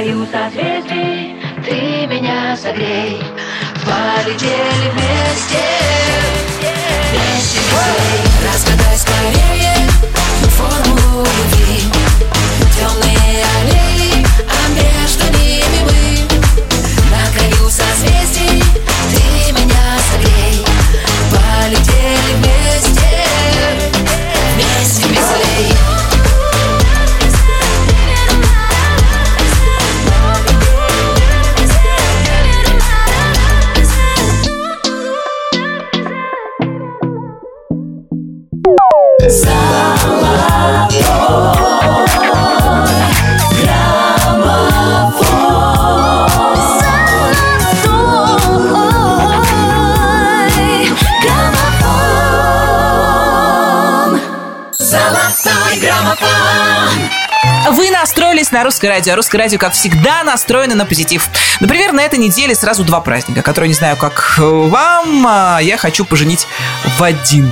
краю 0.02 0.26
созвездий 0.26 1.36
ты 1.64 2.08
меня 2.08 2.58
согрей. 2.58 3.22
Полетели 3.86 4.90
вместе, 4.94 5.60
вместе 7.12 7.60
веселей 7.60 8.48
Разгадай 8.48 8.98
скорее 8.98 9.81
русское 58.82 58.98
радио. 58.98 59.16
Русское 59.16 59.38
радио, 59.38 59.60
как 59.60 59.74
всегда, 59.74 60.24
настроено 60.24 60.74
на 60.74 60.88
позитив. 60.88 61.30
Например, 61.60 61.92
на 61.92 62.02
этой 62.02 62.18
неделе 62.18 62.56
сразу 62.56 62.84
два 62.84 63.00
праздника, 63.00 63.44
которые 63.44 63.68
не 63.68 63.76
знаю, 63.76 63.96
как 63.96 64.40
вам, 64.40 65.24
а 65.28 65.60
я 65.60 65.78
хочу 65.78 66.04
поженить 66.04 66.48
в 66.98 67.04
один. 67.04 67.52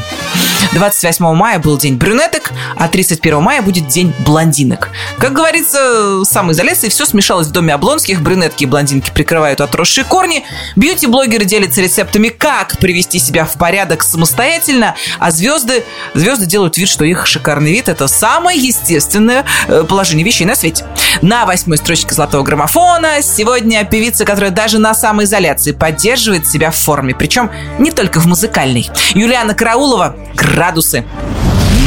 28 0.73 1.34
мая 1.36 1.59
был 1.59 1.77
день 1.77 1.97
брюнеток, 1.97 2.49
а 2.76 2.88
31 2.88 3.41
мая 3.41 3.61
будет 3.61 3.88
день 3.88 4.13
блондинок. 4.20 4.89
Как 5.17 5.34
говорится, 5.34 6.24
самоизоляция, 6.26 6.89
все 6.89 7.05
смешалось 7.05 7.47
в 7.47 7.51
доме 7.51 7.74
Облонских. 7.74 8.22
Брюнетки 8.22 8.63
и 8.63 8.67
блондинки 8.67 9.11
прикрывают 9.11 9.61
отросшие 9.61 10.05
корни. 10.05 10.43
Бьюти-блогеры 10.76 11.45
делятся 11.45 11.82
рецептами, 11.82 12.30
как 12.30 12.78
привести 12.78 13.20
себя 13.20 13.45
в 13.45 13.53
порядок 13.53 14.03
самостоятельно, 14.03 14.95
а 15.20 15.32
звезды, 15.32 15.84
звезды 16.13 16.45
делают 16.45 16.78
вид, 16.78 16.89
что 16.89 17.05
их 17.05 17.26
шикарный 17.26 17.72
вид– 17.72 17.88
это 17.89 18.07
самое 18.07 18.59
естественное 18.59 19.45
э, 19.67 19.84
положение 19.88 20.26
вещей 20.26 20.45
на 20.45 20.55
свете. 20.55 20.86
На 21.22 21.45
восьмой 21.45 21.78
строчке 21.78 22.13
золотого 22.13 22.43
граммофона 22.43 23.22
сегодня 23.22 23.84
певица, 23.86 24.26
которая 24.26 24.51
даже 24.51 24.80
на 24.80 24.93
самоизоляции 24.93 25.72
поддерживает 25.72 26.47
себя 26.47 26.72
в 26.72 26.76
форме, 26.76 27.15
причем 27.15 27.49
не 27.78 27.91
только 27.91 28.20
в 28.20 28.26
музыкальной. 28.26 28.89
Юлиана 29.13 29.53
Караулова 29.53 30.15
«Градусы». 30.36 31.05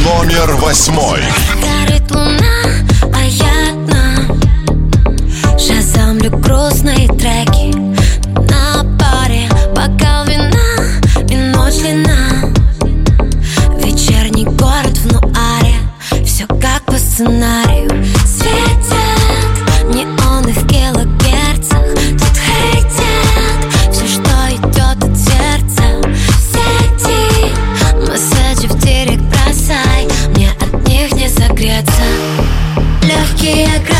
Номер 0.03 0.55
восьмой. 0.55 1.21
Горит 1.61 2.11
луна, 2.11 2.63
а 3.15 3.23
я 3.23 3.69
одна 3.69 4.37
Шазамлю 5.57 6.29
грустные 6.39 7.07
треки 7.07 7.62
que 33.43 33.65
acredita. 33.65 33.92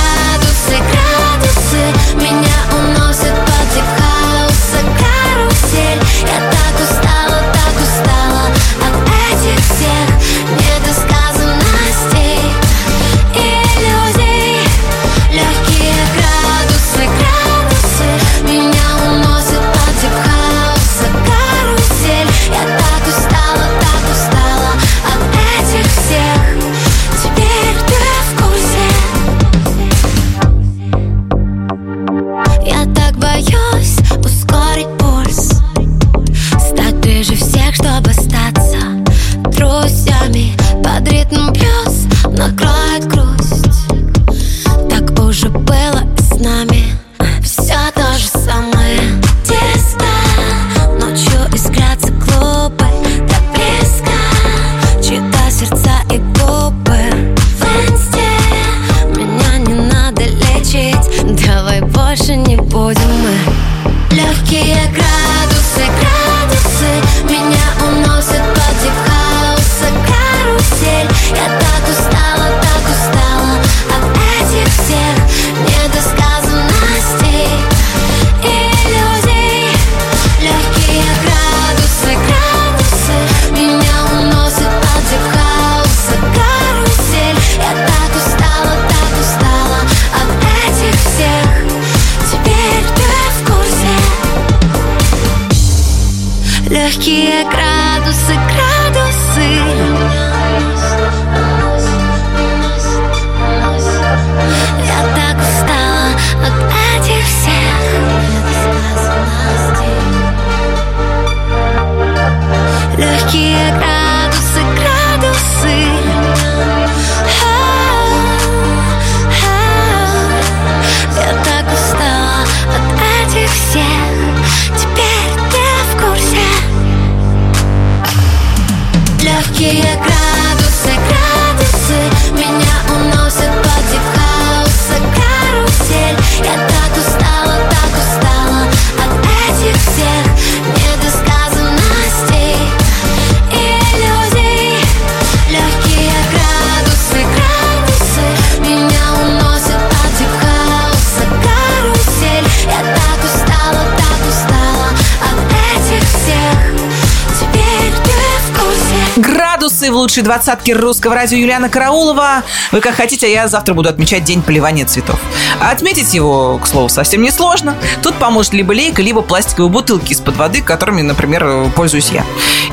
Лучшей 160.14 160.26
двадцатке 160.26 160.74
русского 160.74 161.16
радио 161.16 161.40
Юлиана 161.40 161.70
Караулова. 161.70 162.44
Вы 162.72 162.82
как 162.82 162.94
хотите, 162.94 163.26
а 163.26 163.30
я 163.30 163.48
завтра 163.48 163.74
буду 163.74 163.90
отмечать 163.90 164.24
День 164.24 164.44
поливания 164.44 164.86
цветов. 164.86 165.20
А 165.60 165.72
отметить 165.72 166.14
его, 166.14 166.60
к 166.60 166.68
слову, 166.68 166.88
совсем 166.88 167.24
не 167.24 167.32
сложно. 167.32 167.76
Тут 168.04 168.14
поможет 168.20 168.54
либо 168.54 168.74
лейка, 168.74 169.02
либо 169.02 169.24
пластиковые 169.24 169.72
бутылки 169.72 170.12
из-под 170.12 170.38
воды, 170.38 170.62
которыми, 170.62 171.02
например, 171.02 171.72
пользуюсь 171.76 172.12
я. 172.12 172.24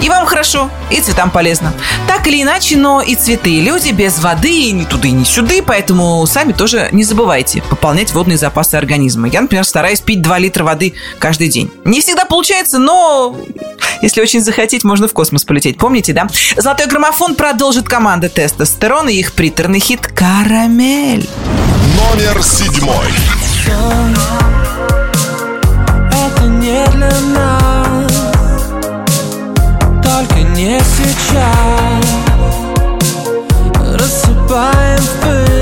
И 0.02 0.10
вам 0.10 0.26
хорошо, 0.26 0.68
и 0.90 1.00
цветам 1.00 1.30
полезно. 1.30 1.72
Так 2.06 2.26
или 2.26 2.42
иначе, 2.42 2.76
но 2.76 3.00
и 3.00 3.14
цветы, 3.14 3.52
и 3.54 3.62
люди 3.62 3.90
без 3.90 4.18
воды 4.18 4.72
ни 4.72 4.84
туда, 4.84 5.08
ни 5.08 5.24
сюда, 5.24 5.54
поэтому 5.66 6.26
сами 6.26 6.52
тоже 6.52 6.90
не 6.92 7.04
забывайте 7.04 7.62
пополнять 7.62 8.12
водные 8.12 8.36
запасы 8.36 8.74
организма. 8.74 9.28
Я, 9.28 9.40
например, 9.40 9.64
стараюсь 9.64 10.02
пить 10.02 10.20
2 10.20 10.38
литра 10.40 10.62
воды 10.62 10.92
каждый 11.18 11.48
день. 11.48 11.70
Не 11.86 12.02
всегда 12.02 12.26
получается, 12.26 12.78
но 12.78 13.34
если 14.02 14.20
очень 14.20 14.40
захотеть, 14.40 14.84
можно 14.84 15.08
в 15.08 15.12
космос 15.12 15.44
полететь. 15.44 15.78
Помните, 15.78 16.12
да? 16.12 16.28
Золотой 16.56 16.86
граммофон 16.86 17.34
продолжит 17.34 17.88
команда 17.88 18.28
тестостерон 18.28 19.08
и 19.08 19.14
их 19.14 19.32
приторный 19.32 19.80
хит 19.80 20.06
«Карамель». 20.06 21.28
Номер 21.96 22.42
седьмой. 22.42 23.12
Это 26.12 26.48
не 26.48 26.86
для 26.92 27.10
нас 27.34 28.12
Только 30.02 30.40
не 30.54 30.80
сейчас 30.80 32.06
Рассыпаем 33.98 34.98
в 34.98 35.20
пыль 35.20 35.59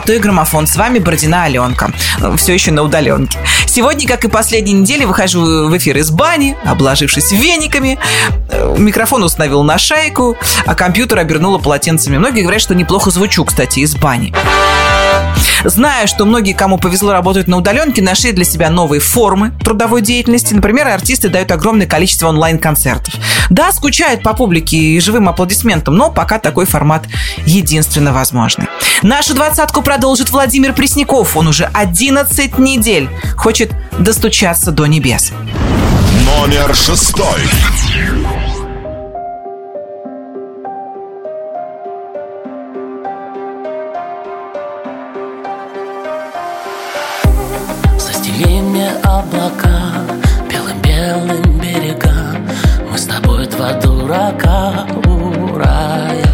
«Золотой 0.00 0.18
граммофон». 0.18 0.66
С 0.66 0.76
вами 0.76 0.98
Бородина 0.98 1.44
Аленка. 1.44 1.92
Все 2.38 2.54
еще 2.54 2.72
на 2.72 2.82
удаленке. 2.82 3.38
Сегодня, 3.66 4.08
как 4.08 4.24
и 4.24 4.28
последние 4.28 4.74
недели, 4.74 5.04
выхожу 5.04 5.68
в 5.68 5.76
эфир 5.76 5.98
из 5.98 6.10
бани, 6.10 6.56
обложившись 6.64 7.32
вениками. 7.32 7.98
Микрофон 8.78 9.22
установил 9.22 9.62
на 9.62 9.76
шайку, 9.76 10.38
а 10.64 10.74
компьютер 10.74 11.18
обернула 11.18 11.58
полотенцами. 11.58 12.16
Многие 12.16 12.40
говорят, 12.40 12.62
что 12.62 12.74
неплохо 12.74 13.10
звучу, 13.10 13.44
кстати, 13.44 13.80
из 13.80 13.94
бани. 13.94 14.32
Зная, 15.64 16.06
что 16.06 16.24
многие, 16.24 16.54
кому 16.54 16.78
повезло 16.78 17.12
работать 17.12 17.46
на 17.46 17.58
удаленке, 17.58 18.00
нашли 18.00 18.32
для 18.32 18.46
себя 18.46 18.70
новые 18.70 19.00
формы 19.00 19.52
трудовой 19.62 20.00
деятельности. 20.00 20.54
Например, 20.54 20.88
артисты 20.88 21.28
дают 21.28 21.50
огромное 21.52 21.86
количество 21.86 22.28
онлайн-концертов. 22.28 23.12
Да, 23.50 23.72
скучают 23.72 24.22
по 24.22 24.32
публике 24.32 24.76
и 24.76 25.00
живым 25.00 25.28
аплодисментам, 25.28 25.96
но 25.96 26.10
пока 26.10 26.38
такой 26.38 26.66
формат 26.66 27.04
единственно 27.44 28.12
возможный. 28.12 28.68
Нашу 29.02 29.34
двадцатку 29.34 29.82
продолжит 29.82 30.30
Владимир 30.30 30.72
Пресняков. 30.72 31.36
Он 31.36 31.48
уже 31.48 31.64
11 31.64 32.58
недель 32.58 33.08
хочет 33.36 33.72
достучаться 33.98 34.70
до 34.70 34.86
небес. 34.86 35.32
Номер 36.24 36.74
шестой. 36.74 37.40
Застели 47.98 48.60
мне 48.60 48.90
облака 49.02 49.69
два 53.60 53.72
дурака 53.74 54.86
у 55.04 55.58
рая. 55.58 56.24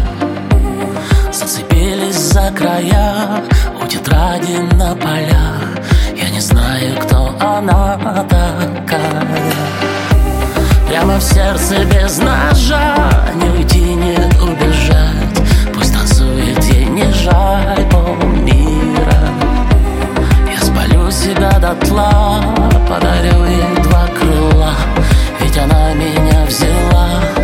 Зацепились 1.29 2.15
за 2.15 2.51
края 2.51 3.43
у 3.81 3.85
тетради 3.85 4.59
на 4.75 4.95
полях. 4.95 5.61
Я 6.15 6.29
не 6.29 6.39
знаю, 6.39 6.95
кто 7.01 7.35
она 7.39 7.97
такая. 8.29 9.27
Прямо 10.87 11.17
в 11.17 11.21
сердце 11.21 11.83
без 11.83 12.17
ножа 12.19 12.95
Не 13.35 13.49
уйти, 13.49 13.81
не 13.81 14.15
убежать. 14.41 15.37
Пусть 15.75 15.93
танцует, 15.93 16.63
ей 16.63 16.85
не 16.85 17.11
жаль 17.11 17.85
полмира 17.91 19.21
Я 20.49 20.61
спалю 20.61 21.11
себя 21.11 21.51
дотла 21.59 22.41
Подарю 22.87 23.45
ей 23.45 23.83
два 23.83 24.07
крыла. 24.17 24.71
Ведь 25.41 25.57
она 25.57 25.93
меня 25.93 26.36
взяла 26.47 27.36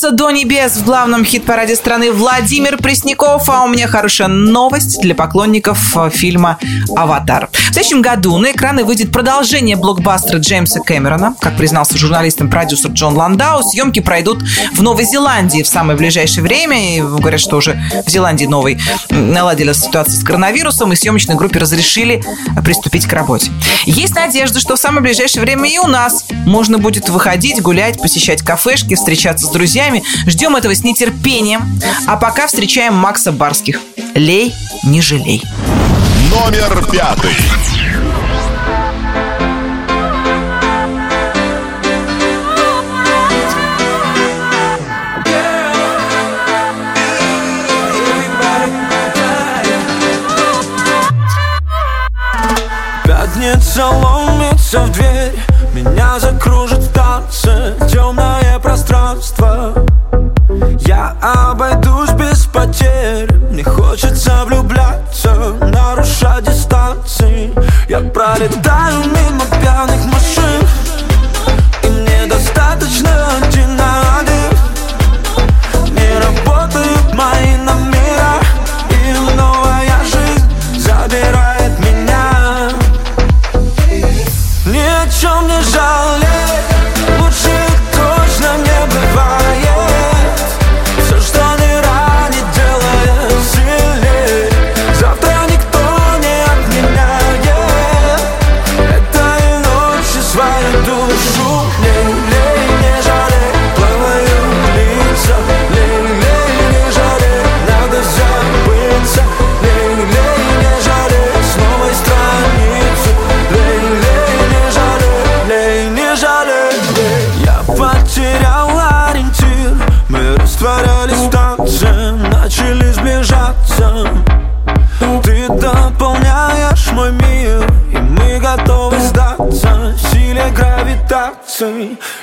Достучаться 0.00 0.24
до 0.24 0.30
небес 0.30 0.76
в 0.76 0.84
главном 0.84 1.26
хит-параде 1.26 1.76
страны 1.76 2.10
Владимир 2.10 2.78
Пресняков. 2.78 3.50
А 3.50 3.64
у 3.64 3.68
меня 3.68 3.86
хорошая 3.86 4.28
новость 4.28 4.98
для 5.02 5.14
поклонников 5.14 5.94
э, 5.94 6.08
фильма 6.08 6.58
«Аватар». 6.96 7.50
В 7.52 7.74
следующем 7.74 8.00
году 8.00 8.38
на 8.38 8.52
экраны 8.52 8.84
выйдет 8.84 9.12
продолжение 9.12 9.76
блокбастера 9.76 10.38
Джеймса 10.38 10.80
Кэмерона. 10.80 11.34
Как 11.38 11.56
признался 11.56 11.98
журналистам 11.98 12.48
продюсер 12.48 12.92
Джон 12.92 13.14
Ландау, 13.14 13.62
съемки 13.62 14.00
пройдут 14.00 14.42
в 14.72 14.82
Новой 14.82 15.04
Зеландии 15.04 15.62
в 15.62 15.68
самое 15.68 15.98
ближайшее 15.98 16.44
время. 16.44 16.96
И 16.96 17.02
говорят, 17.02 17.40
что 17.40 17.58
уже 17.58 17.78
в 18.06 18.10
Зеландии 18.10 18.46
новой 18.46 18.80
наладили 19.10 19.72
ситуацию 19.74 20.16
с 20.16 20.24
коронавирусом, 20.24 20.92
и 20.92 20.96
съемочной 20.96 21.34
группе 21.34 21.58
разрешили 21.58 22.24
приступить 22.64 23.06
к 23.06 23.12
работе. 23.12 23.50
Есть 23.84 24.14
надежда, 24.14 24.60
что 24.60 24.76
в 24.76 24.78
самое 24.78 25.02
ближайшее 25.02 25.42
время 25.42 25.68
и 25.68 25.78
у 25.78 25.86
нас 25.86 26.24
можно 26.46 26.78
будет 26.78 27.10
выходить, 27.10 27.60
гулять, 27.60 28.00
посещать 28.00 28.40
кафешки, 28.42 28.94
встречаться 28.94 29.46
с 29.46 29.50
друзьями. 29.50 29.89
Ждем 30.26 30.56
этого 30.56 30.74
с 30.74 30.84
нетерпением. 30.84 31.80
А 32.06 32.16
пока 32.16 32.46
встречаем 32.46 32.94
Макса 32.94 33.32
Барских. 33.32 33.80
Лей, 34.14 34.54
не 34.84 35.00
жалей. 35.00 35.42
Номер 36.30 36.84
пятый. 36.90 37.34
Пятница 53.04 53.86
ломится 53.86 54.80
в 54.80 54.92
дверь 54.92 55.32
Меня 55.74 56.18
закружит 56.18 56.89
в 57.00 57.02
танце 57.02 57.74
темное 57.90 58.58
пространство. 58.58 59.72
Я 60.80 61.16
обойдусь 61.22 62.10
без 62.10 62.44
потерь. 62.46 63.32
Мне 63.50 63.64
хочется 63.64 64.44
влюбляться, 64.44 65.34
нарушать 65.60 66.44
дистанции. 66.44 67.52
Я 67.88 68.00
пролетаю 68.00 68.98
мимо 69.04 69.44
пьяных 69.60 70.04
машин 70.06 70.99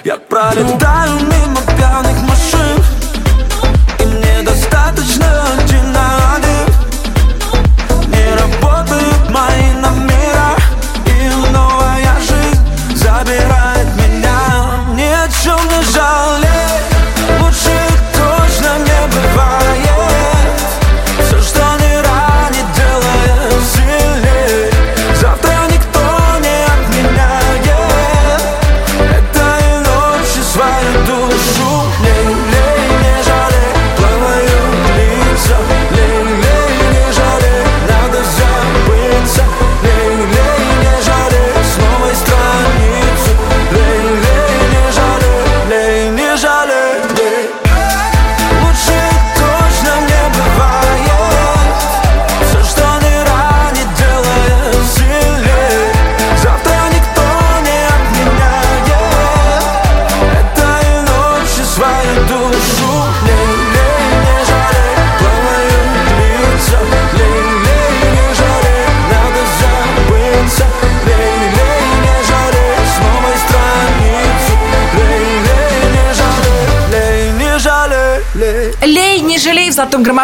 Я 0.07 0.15
пролетаю 0.15 1.19
мимо 1.19 1.36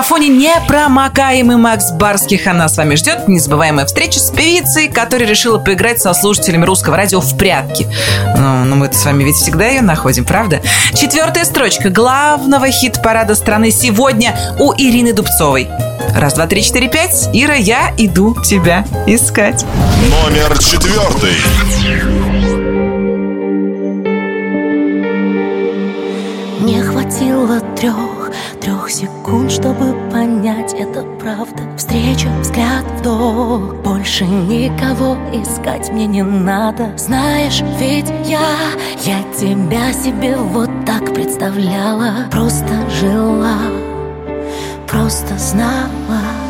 граммофоне 0.04 0.28
непромокаемый 0.28 1.56
Макс 1.56 1.91
Барских. 1.91 2.47
Она 2.47 2.68
с 2.68 2.76
вами 2.76 2.95
ждет 2.95 3.30
незабываемая 3.30 3.86
встреча 3.86 4.20
с 4.20 4.32
певицей, 4.32 4.89
которая 4.89 5.28
решила 5.30 5.60
поиграть 5.60 6.01
со 6.01 6.14
слушателями 6.14 6.66
русского 6.66 6.97
радио 6.97 7.22
в 7.22 7.38
прятки. 7.38 7.88
Ну, 8.38 8.66
ну 8.66 8.76
мы-то 8.76 8.97
с 8.97 9.06
вами 9.06 9.24
ведь 9.24 9.36
всегда 9.36 9.68
ее 9.68 9.82
находим, 9.82 10.26
правда? 10.26 10.62
Четвертая 10.93 11.45
строчка 11.45 11.89
главного 11.89 12.70
хит-парада 12.70 13.34
страны 13.36 13.72
сегодня 13.72 14.38
у 14.60 14.74
Ирины 14.74 15.14
Дубцовой. 15.14 15.70
Раз, 16.14 16.34
два, 16.34 16.47
три, 16.47 16.62
четыре, 16.62 16.89
пять. 16.89 17.30
Ира, 17.32 17.56
я 17.56 17.93
иду 17.97 18.36
тебя 18.43 18.86
искать. 19.08 19.66
Номер 20.10 20.58
четвертый. 20.60 21.38
Не 26.60 26.82
хватило 26.82 27.60
трех, 27.78 28.12
трех 28.84 28.90
секунд, 28.90 29.52
чтобы 29.52 29.94
понять, 30.12 30.74
это 30.74 31.04
правда. 31.20 31.64
Встреча, 31.78 32.28
взгляд, 32.42 32.86
вдох 33.00 33.76
Больше 33.84 34.26
никого 34.26 35.18
искать 35.34 35.92
мне 35.92 36.06
не 36.06 36.24
надо. 36.24 36.98
Знаешь, 36.98 37.62
ведь 37.80 38.12
я, 38.26 38.58
я 39.04 39.24
тебя 39.34 39.94
себе 39.94 40.36
вот 40.36 40.70
так 40.86 41.14
представляла. 41.14 42.28
Просто 42.32 42.90
жила, 42.90 43.58
просто 44.88 45.38
знала 45.38 46.43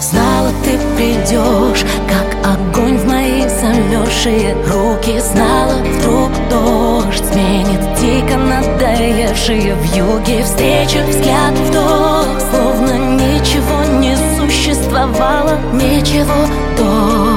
Знала, 0.00 0.50
ты 0.64 0.78
придешь, 0.96 1.84
как 2.08 2.36
огонь 2.44 2.98
в 2.98 3.06
мои 3.06 3.48
замерзшие 3.48 4.54
руки. 4.66 5.20
Знала, 5.20 5.74
вдруг 5.98 6.30
дождь 6.48 7.24
сменит 7.32 7.80
дико 8.00 8.36
надоевшие 8.36 9.74
в 9.74 9.84
юге 9.96 10.42
Встреча, 10.42 11.04
взгляд, 11.08 11.52
вдох, 11.58 12.40
словно 12.50 13.16
ничего 13.16 13.84
не 14.00 14.16
существовало 14.36 15.58
Ничего 15.72 16.46
до 16.76 17.33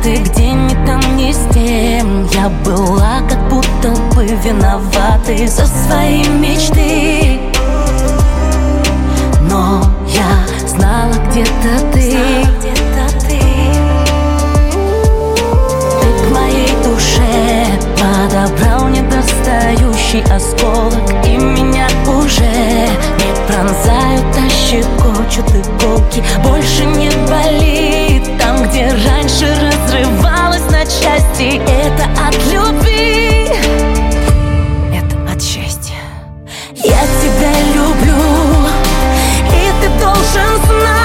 даты 0.00 0.16
Где 0.16 0.52
ни 0.52 0.86
там, 0.86 1.00
ни 1.16 1.32
с 1.32 1.52
тем 1.52 2.26
Я 2.32 2.48
была 2.64 3.20
как 3.28 3.48
будто 3.48 3.90
бы 4.14 4.26
виноватой 4.26 5.46
за 5.46 5.66
свои 5.66 6.24
мечты. 6.28 7.40
Но 9.42 9.84
я 10.06 10.66
знала 10.66 11.14
где-то 11.30 11.92
ты. 11.92 12.16
Ты 16.00 16.06
к 16.06 16.30
моей 16.32 16.72
душе 16.84 17.66
подобрал 17.96 18.88
недостающий 18.88 20.22
осколок 20.24 21.26
И 21.26 21.36
меня 21.36 21.88
уже 22.06 22.42
не 22.42 23.32
пронзают, 23.46 24.36
а 24.36 24.48
щекочут 24.50 25.48
иголки. 25.50 26.22
Больше 26.42 26.84
не 26.84 27.10
болит 27.28 28.39
где 28.64 28.86
раньше 29.08 29.46
разрывалась 29.46 30.64
на 30.70 30.84
части. 30.84 31.60
Это 31.66 32.04
от 32.26 32.34
любви, 32.52 33.48
это 34.94 35.32
от 35.32 35.42
счастья. 35.42 35.96
Я 36.74 37.00
тебя 37.22 37.52
люблю, 37.74 38.68
и 39.48 39.70
ты 39.80 39.88
должен 40.02 40.64
знать 40.66 40.99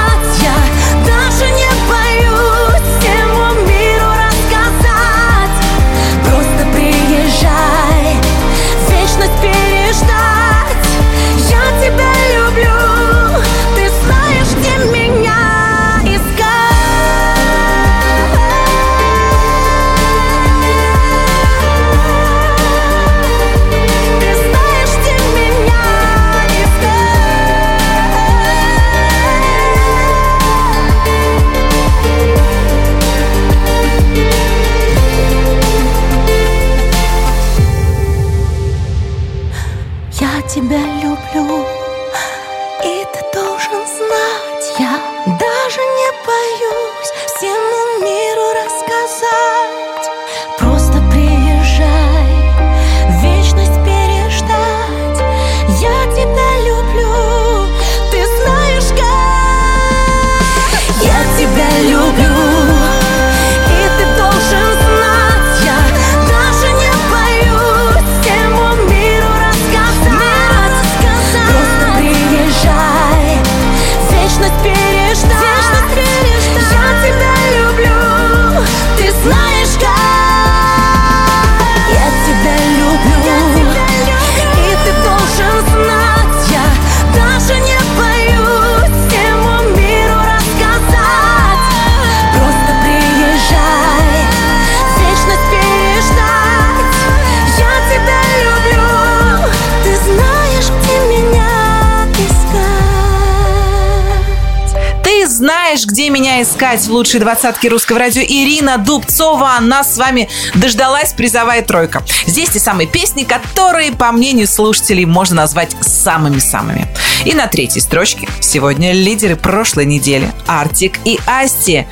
знаешь, 105.86 105.92
где 105.92 106.10
меня 106.10 106.42
искать 106.42 106.82
в 106.82 106.92
лучшей 106.92 107.20
двадцатке 107.20 107.70
русского 107.70 108.00
радио. 108.00 108.22
Ирина 108.22 108.78
Дубцова, 108.78 109.58
нас 109.62 109.96
с 109.96 109.98
вами 109.98 110.30
дождалась 110.56 111.14
призовая 111.14 111.62
тройка. 111.62 112.04
Здесь 112.26 112.50
те 112.50 112.60
самые 112.60 112.88
песни, 112.88 113.24
которые, 113.24 113.92
по 113.92 114.12
мнению 114.12 114.48
слушателей, 114.48 115.06
можно 115.06 115.38
назвать 115.38 115.76
самыми-самыми. 115.82 116.88
И 117.26 117.34
на 117.34 117.48
третьей 117.48 117.82
строчке 117.82 118.28
сегодня 118.42 118.94
лидеры 118.94 119.36
прошлой 119.36 119.86
недели. 119.86 120.32
Артик 120.48 121.00
и 121.06 121.20
Асти. 121.26 121.86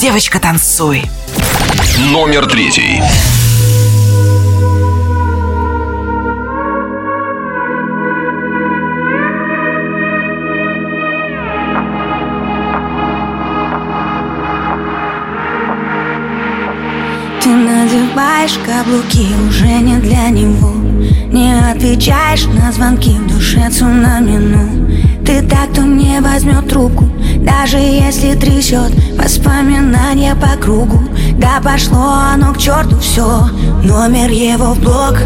Девочка, 0.00 0.38
танцуй. 0.38 1.02
Номер 2.10 2.46
третий. 2.46 3.02
Ты 17.40 17.50
надеваешь 17.50 18.58
каблуки 18.66 19.28
уже 19.48 19.66
не 19.66 19.98
для 19.98 20.28
него. 20.28 20.72
Не 21.32 21.54
отвечаешь 21.70 22.46
на 22.46 22.72
звонки 22.72 23.10
в 23.10 23.28
душе 23.28 23.70
цунами, 23.70 25.24
Ты 25.24 25.42
так, 25.42 25.70
кто 25.72 25.82
не 25.82 26.20
возьмет 26.20 26.68
трубку 26.68 27.04
Даже 27.36 27.76
если 27.76 28.34
трясет 28.34 28.92
воспоминания 29.16 30.34
по 30.34 30.60
кругу. 30.60 31.00
Да 31.34 31.60
пошло 31.62 32.14
оно 32.34 32.52
к 32.52 32.58
черту 32.58 32.98
все 32.98 33.48
Номер 33.84 34.30
его 34.30 34.74
в 34.74 34.80
блог 34.80 35.18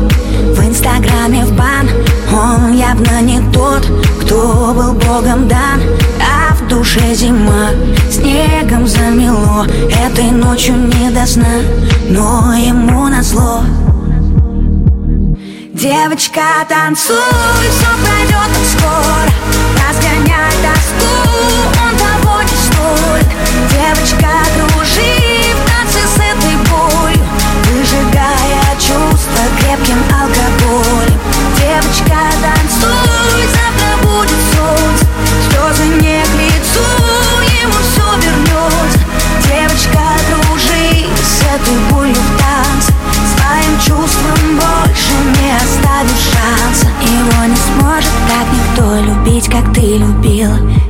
В 0.55 0.69
инстаграме 0.69 1.47
в 1.47 1.57
бан. 1.57 1.89
Он 2.31 2.75
явно 2.75 3.23
не 3.23 3.41
тот, 3.53 3.87
кто 4.21 4.75
был 4.75 4.93
богом 4.93 5.49
дан 5.49 5.81
душе 6.73 7.15
зима 7.15 7.71
Снегом 8.11 8.87
замело 8.87 9.67
Этой 10.07 10.31
ночью 10.31 10.75
не 10.75 11.11
до 11.11 11.27
сна 11.27 11.61
Но 12.09 12.55
ему 12.55 13.09
назло. 13.09 13.63
Девочка, 15.75 16.41
танцуй, 16.69 17.17
все 17.71 17.91
пройдет 18.03 18.53
скоро 18.73 19.31
Разгоняй 19.83 20.53
тоску, 20.63 21.13
он 21.83 21.95
того 21.99 22.43
не 22.43 22.57
стоит 22.67 23.29
Девочка, 23.73 24.33
кружи 24.55 25.55
в 25.57 25.69
танце 25.69 26.03
с 26.07 26.17
этой 26.17 26.57
болью 26.71 27.25
Выжигая 27.69 28.77
чувства 28.77 29.45
крепким 29.59 29.99
алкоголем. 30.15 31.21
Девочка, 31.59 32.19
танцуй, 32.43 33.12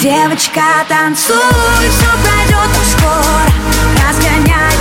Девочка, 0.00 0.62
танцуй, 0.88 1.36
все 1.90 2.08
пройдет 2.24 2.70
скоро. 2.88 3.52
Разгоняй 4.08 4.79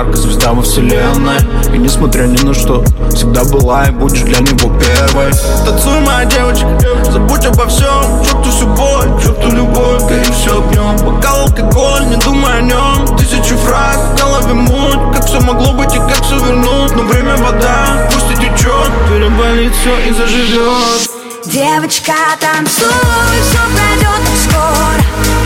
яркая 0.00 0.16
звезда 0.16 0.52
во 0.52 0.62
вселенной. 0.62 1.38
И 1.74 1.78
несмотря 1.78 2.22
ни 2.22 2.42
на 2.42 2.54
что, 2.54 2.82
всегда 3.14 3.44
была 3.44 3.86
и 3.86 3.90
будешь 3.90 4.20
для 4.20 4.38
него 4.40 4.72
первой. 4.78 5.32
Танцуй, 5.64 6.00
моя 6.00 6.24
девочка, 6.24 6.68
забудь 7.10 7.44
обо 7.44 7.66
всем. 7.66 8.24
Черту 8.24 8.50
всю 8.50 8.66
боль, 8.68 9.22
черту 9.22 9.50
любовь, 9.50 10.02
гори 10.02 10.24
все 10.32 10.58
огнем 10.58 10.96
Бокал 11.04 11.42
алкоголь, 11.42 12.06
не 12.06 12.16
думай 12.16 12.58
о 12.58 12.60
нем 12.62 13.16
Тысячи 13.16 13.54
фраз, 13.56 13.96
в 13.96 14.18
голове 14.18 14.54
муть. 14.54 15.14
Как 15.14 15.26
все 15.26 15.40
могло 15.40 15.72
быть 15.72 15.94
и 15.94 15.98
как 15.98 16.22
все 16.22 16.38
вернуть? 16.38 16.94
Но 16.96 17.02
время 17.02 17.36
вода, 17.36 18.08
пусть 18.12 18.30
и 18.30 18.36
течет 18.36 18.90
Переболит 19.08 19.74
все 19.74 19.98
и 20.08 20.12
заживет 20.12 21.10
Девочка, 21.46 22.14
танцуй, 22.38 22.86
все 23.42 23.58
пройдет 23.74 24.20
скоро 24.48 25.39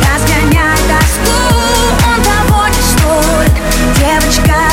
Девочка, 4.05 4.64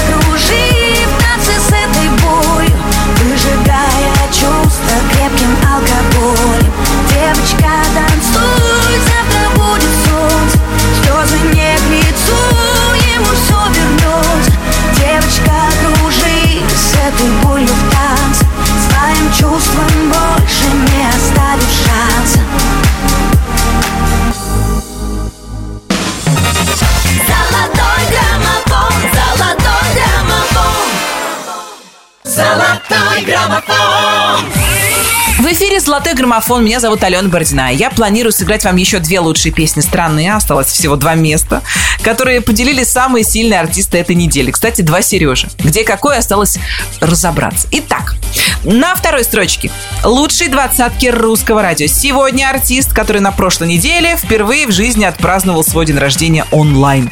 В 35.39 35.53
эфире 35.53 35.79
«Золотой 35.79 36.13
граммофон». 36.13 36.63
Меня 36.63 36.79
зовут 36.79 37.03
Алена 37.03 37.27
Бородина. 37.27 37.73
Я 37.73 37.89
планирую 37.89 38.31
сыграть 38.31 38.63
вам 38.63 38.75
еще 38.75 38.99
две 38.99 39.19
лучшие 39.19 39.51
песни 39.51 39.81
страны. 39.81 40.29
Осталось 40.29 40.67
всего 40.67 40.95
два 40.95 41.15
места, 41.15 41.61
которые 42.03 42.41
поделили 42.41 42.83
самые 42.83 43.23
сильные 43.25 43.59
артисты 43.59 43.97
этой 43.97 44.15
недели. 44.15 44.51
Кстати, 44.51 44.81
два 44.81 45.01
Сережи. 45.01 45.49
Где 45.57 45.83
какой 45.83 46.17
осталось 46.17 46.59
разобраться. 46.99 47.67
Итак, 47.71 48.15
на 48.63 48.95
второй 48.95 49.23
строчке. 49.23 49.71
Лучшие 50.03 50.49
двадцатки 50.49 51.07
русского 51.07 51.63
радио. 51.63 51.87
Сегодня 51.87 52.49
артист, 52.49 52.93
который 52.93 53.21
на 53.21 53.31
прошлой 53.31 53.67
неделе 53.67 54.15
впервые 54.15 54.67
в 54.67 54.71
жизни 54.71 55.05
отпраздновал 55.05 55.63
свой 55.63 55.87
день 55.87 55.97
рождения 55.97 56.45
онлайн. 56.51 57.09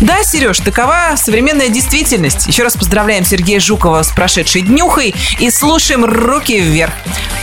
Да, 0.00 0.22
Сереж, 0.22 0.60
такова 0.60 1.14
современная 1.16 1.68
действительность. 1.70 2.46
Еще 2.46 2.62
раз 2.62 2.76
поздравляем 2.76 3.24
Сергея 3.24 3.58
Жукова 3.58 4.02
с 4.02 4.12
прошедшей 4.12 4.62
днюхой 4.62 5.12
и 5.40 5.50
слушаем 5.50 6.04
«Руки 6.04 6.60
вверх». 6.60 6.92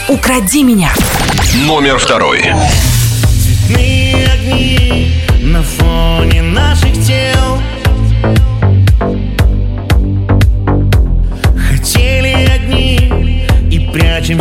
«Укради 0.08 0.62
меня». 0.62 0.90
Номер 1.66 1.98
второй. 1.98 2.46
Цветные 3.42 4.26
огни 4.26 5.12
на 5.42 5.62
фоне 5.62 6.42
наших 6.42 6.92
тел 7.06 7.60
Хотели 11.68 12.48
одни 12.54 13.46
и 13.70 13.90
прячем 13.92 14.40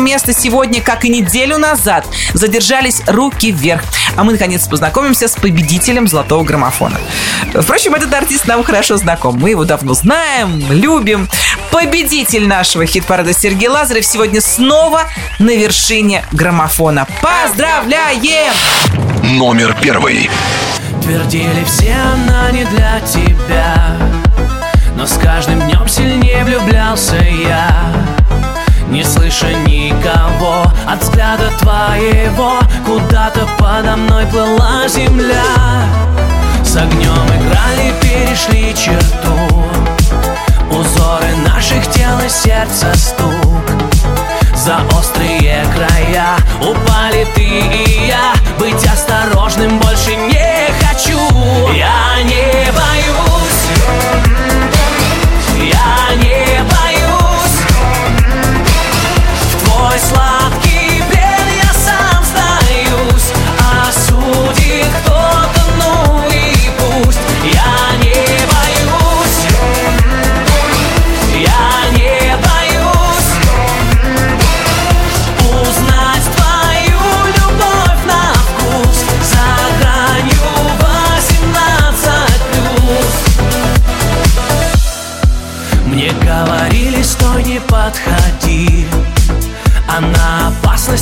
места 0.00 0.32
сегодня, 0.32 0.80
как 0.80 1.04
и 1.04 1.08
неделю 1.08 1.58
назад, 1.58 2.06
задержались 2.34 3.02
руки 3.06 3.52
вверх. 3.52 3.82
А 4.16 4.24
мы, 4.24 4.32
наконец, 4.32 4.66
познакомимся 4.66 5.28
с 5.28 5.36
победителем 5.36 6.08
«Золотого 6.08 6.44
граммофона». 6.44 6.98
Впрочем, 7.54 7.94
этот 7.94 8.12
артист 8.12 8.46
нам 8.46 8.64
хорошо 8.64 8.96
знаком. 8.96 9.38
Мы 9.38 9.50
его 9.50 9.64
давно 9.64 9.94
знаем, 9.94 10.62
любим. 10.70 11.28
Победитель 11.70 12.46
нашего 12.46 12.86
хит-парада 12.86 13.32
Сергей 13.32 13.68
Лазарев 13.68 14.04
сегодня 14.04 14.40
снова 14.40 15.04
на 15.38 15.56
вершине 15.56 16.24
граммофона. 16.32 17.06
Поздравляем! 17.22 18.52
Номер 19.22 19.76
первый. 19.80 20.30
Твердили 21.02 21.64
все, 21.64 21.94
она 21.94 22.50
не 22.50 22.64
для 22.64 23.00
тебя 23.00 23.96
Но 24.96 25.06
с 25.06 25.14
каждым 25.14 25.60
днем 25.62 25.88
сильнее 25.88 26.44
влюблялся 26.44 27.16
я 27.16 27.99
Не 28.90 29.04
слыша 29.04 29.52
никого 29.52 30.64
от 30.84 31.00
взгляда 31.00 31.48
твоего. 31.60 32.58
Куда-то 32.84 33.48
подо 33.56 33.94
мной 33.96 34.26
плыла 34.26 34.88
земля. 34.88 35.44
С 36.64 36.76
огнем 36.76 37.24
играли, 37.26 37.94
перешли 38.02 38.74
черту. 38.74 39.64
Узоры 40.72 41.36
наших 41.46 41.88
тел 41.92 42.18
и 42.18 42.28
сердца 42.28 42.92
стук. 42.96 43.70
За 44.56 44.80
острые 44.98 45.64
края 45.72 46.36
упали 46.60 47.28
ты 47.36 47.42
и 47.42 48.08
я. 48.08 48.32
Быть 48.58 48.84
осторожным 48.84 49.78
больше 49.78 50.16
не 50.16 50.68
хочу. 50.84 51.16
Я 51.74 52.22
не 52.24 52.72
боюсь 52.72 53.29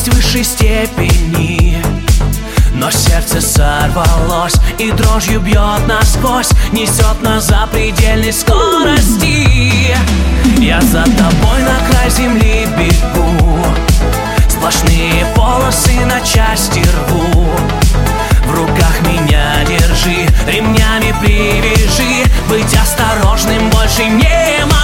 опасность 0.08 0.14
высшей 0.14 0.44
степени. 0.44 1.82
Но 2.74 2.90
сердце 2.90 3.40
сорвалось 3.40 4.56
и 4.78 4.92
дрожью 4.92 5.40
бьет 5.40 5.86
насквозь 5.88 6.50
Несет 6.72 7.20
на 7.22 7.40
запредельной 7.40 8.32
скорости. 8.32 9.96
Я 10.58 10.80
за 10.80 11.02
тобой 11.02 11.62
на 11.62 11.90
край 11.90 12.10
земли 12.10 12.68
бегу 12.78 13.64
Сплошные 14.48 15.26
полосы 15.34 16.04
на 16.04 16.20
части 16.20 16.80
рву. 16.80 17.50
В 18.46 18.54
руках 18.54 19.00
меня 19.02 19.64
держи, 19.66 20.26
ремнями 20.46 21.14
привяжи 21.20 22.24
Быть 22.48 22.74
осторожным 22.76 23.70
больше 23.70 24.04
не 24.04 24.64
могу 24.64 24.77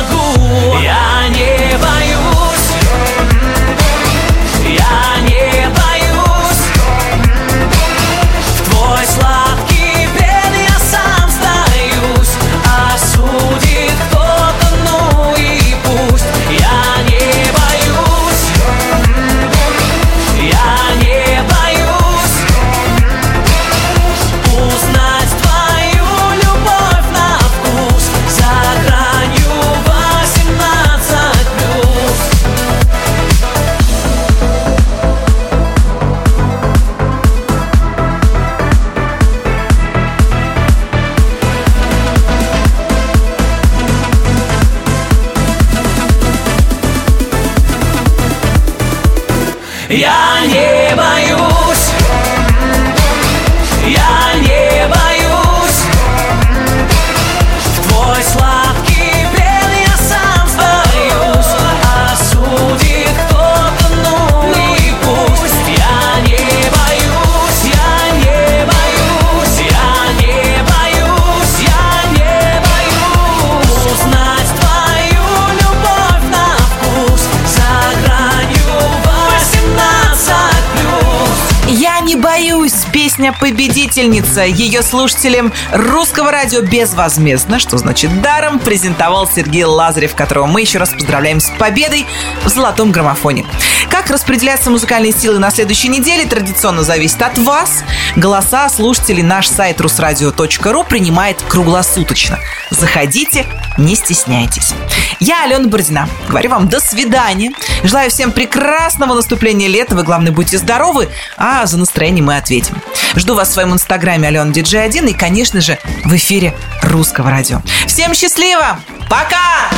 Песня 83.25 83.41
«Победительница». 83.41 84.43
Ее 84.43 84.83
слушателям 84.83 85.51
русского 85.73 86.31
радио 86.31 86.61
безвозмездно, 86.61 87.59
что 87.59 87.79
значит 87.79 88.21
даром, 88.21 88.59
презентовал 88.59 89.27
Сергей 89.27 89.65
Лазарев, 89.65 90.15
которого 90.15 90.45
мы 90.45 90.61
еще 90.61 90.77
раз 90.77 90.91
поздравляем 90.91 91.41
с 91.41 91.49
победой 91.59 92.05
в 92.45 92.49
золотом 92.51 92.93
граммофоне. 92.93 93.47
Как 93.89 94.11
распределяться 94.11 94.71
музыкальные 94.71 95.13
силы 95.13 95.39
на 95.39 95.51
следующей 95.51 95.89
неделе, 95.89 96.27
традиционно 96.27 96.83
зависит 96.83 97.23
от 97.23 97.39
вас. 97.39 97.83
Голоса 98.15 98.69
слушателей 98.69 99.23
наш 99.23 99.49
сайт 99.49 99.81
русрадио.ру 99.81 100.85
принимает 100.85 101.41
круглосуточно. 101.49 102.39
Заходите, 102.69 103.47
не 103.79 103.97
стесняйтесь. 103.97 104.75
Я 105.19 105.45
Алена 105.45 105.67
Бородина. 105.67 106.11
Говорю 106.29 106.51
вам 106.51 106.69
до 106.69 106.79
свидания. 106.79 107.53
Желаю 107.85 108.11
всем 108.11 108.33
прекрасного 108.33 109.15
наступления 109.15 109.69
лета. 109.69 109.95
Вы, 109.95 110.03
главное, 110.03 110.33
будьте 110.33 110.59
здоровы, 110.59 111.09
а 111.39 111.65
за 111.65 111.79
настроение 111.79 112.23
мы 112.23 112.37
ответим. 112.37 112.75
Жду 113.16 113.35
вас 113.35 113.49
в 113.49 113.53
своем 113.53 113.73
инстаграме 113.73 114.28
Алена 114.28 114.51
Диджей 114.53 114.85
1 114.85 115.09
и, 115.09 115.12
конечно 115.12 115.61
же, 115.61 115.78
в 116.05 116.15
эфире 116.16 116.55
Русского 116.82 117.31
радио. 117.31 117.61
Всем 117.86 118.15
счастливо! 118.15 118.78
Пока! 119.09 119.70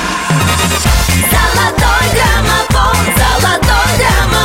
Золотой 1.30 2.06
граммофон, 2.14 2.96
золотой 3.16 3.98
граммофон. 3.98 4.35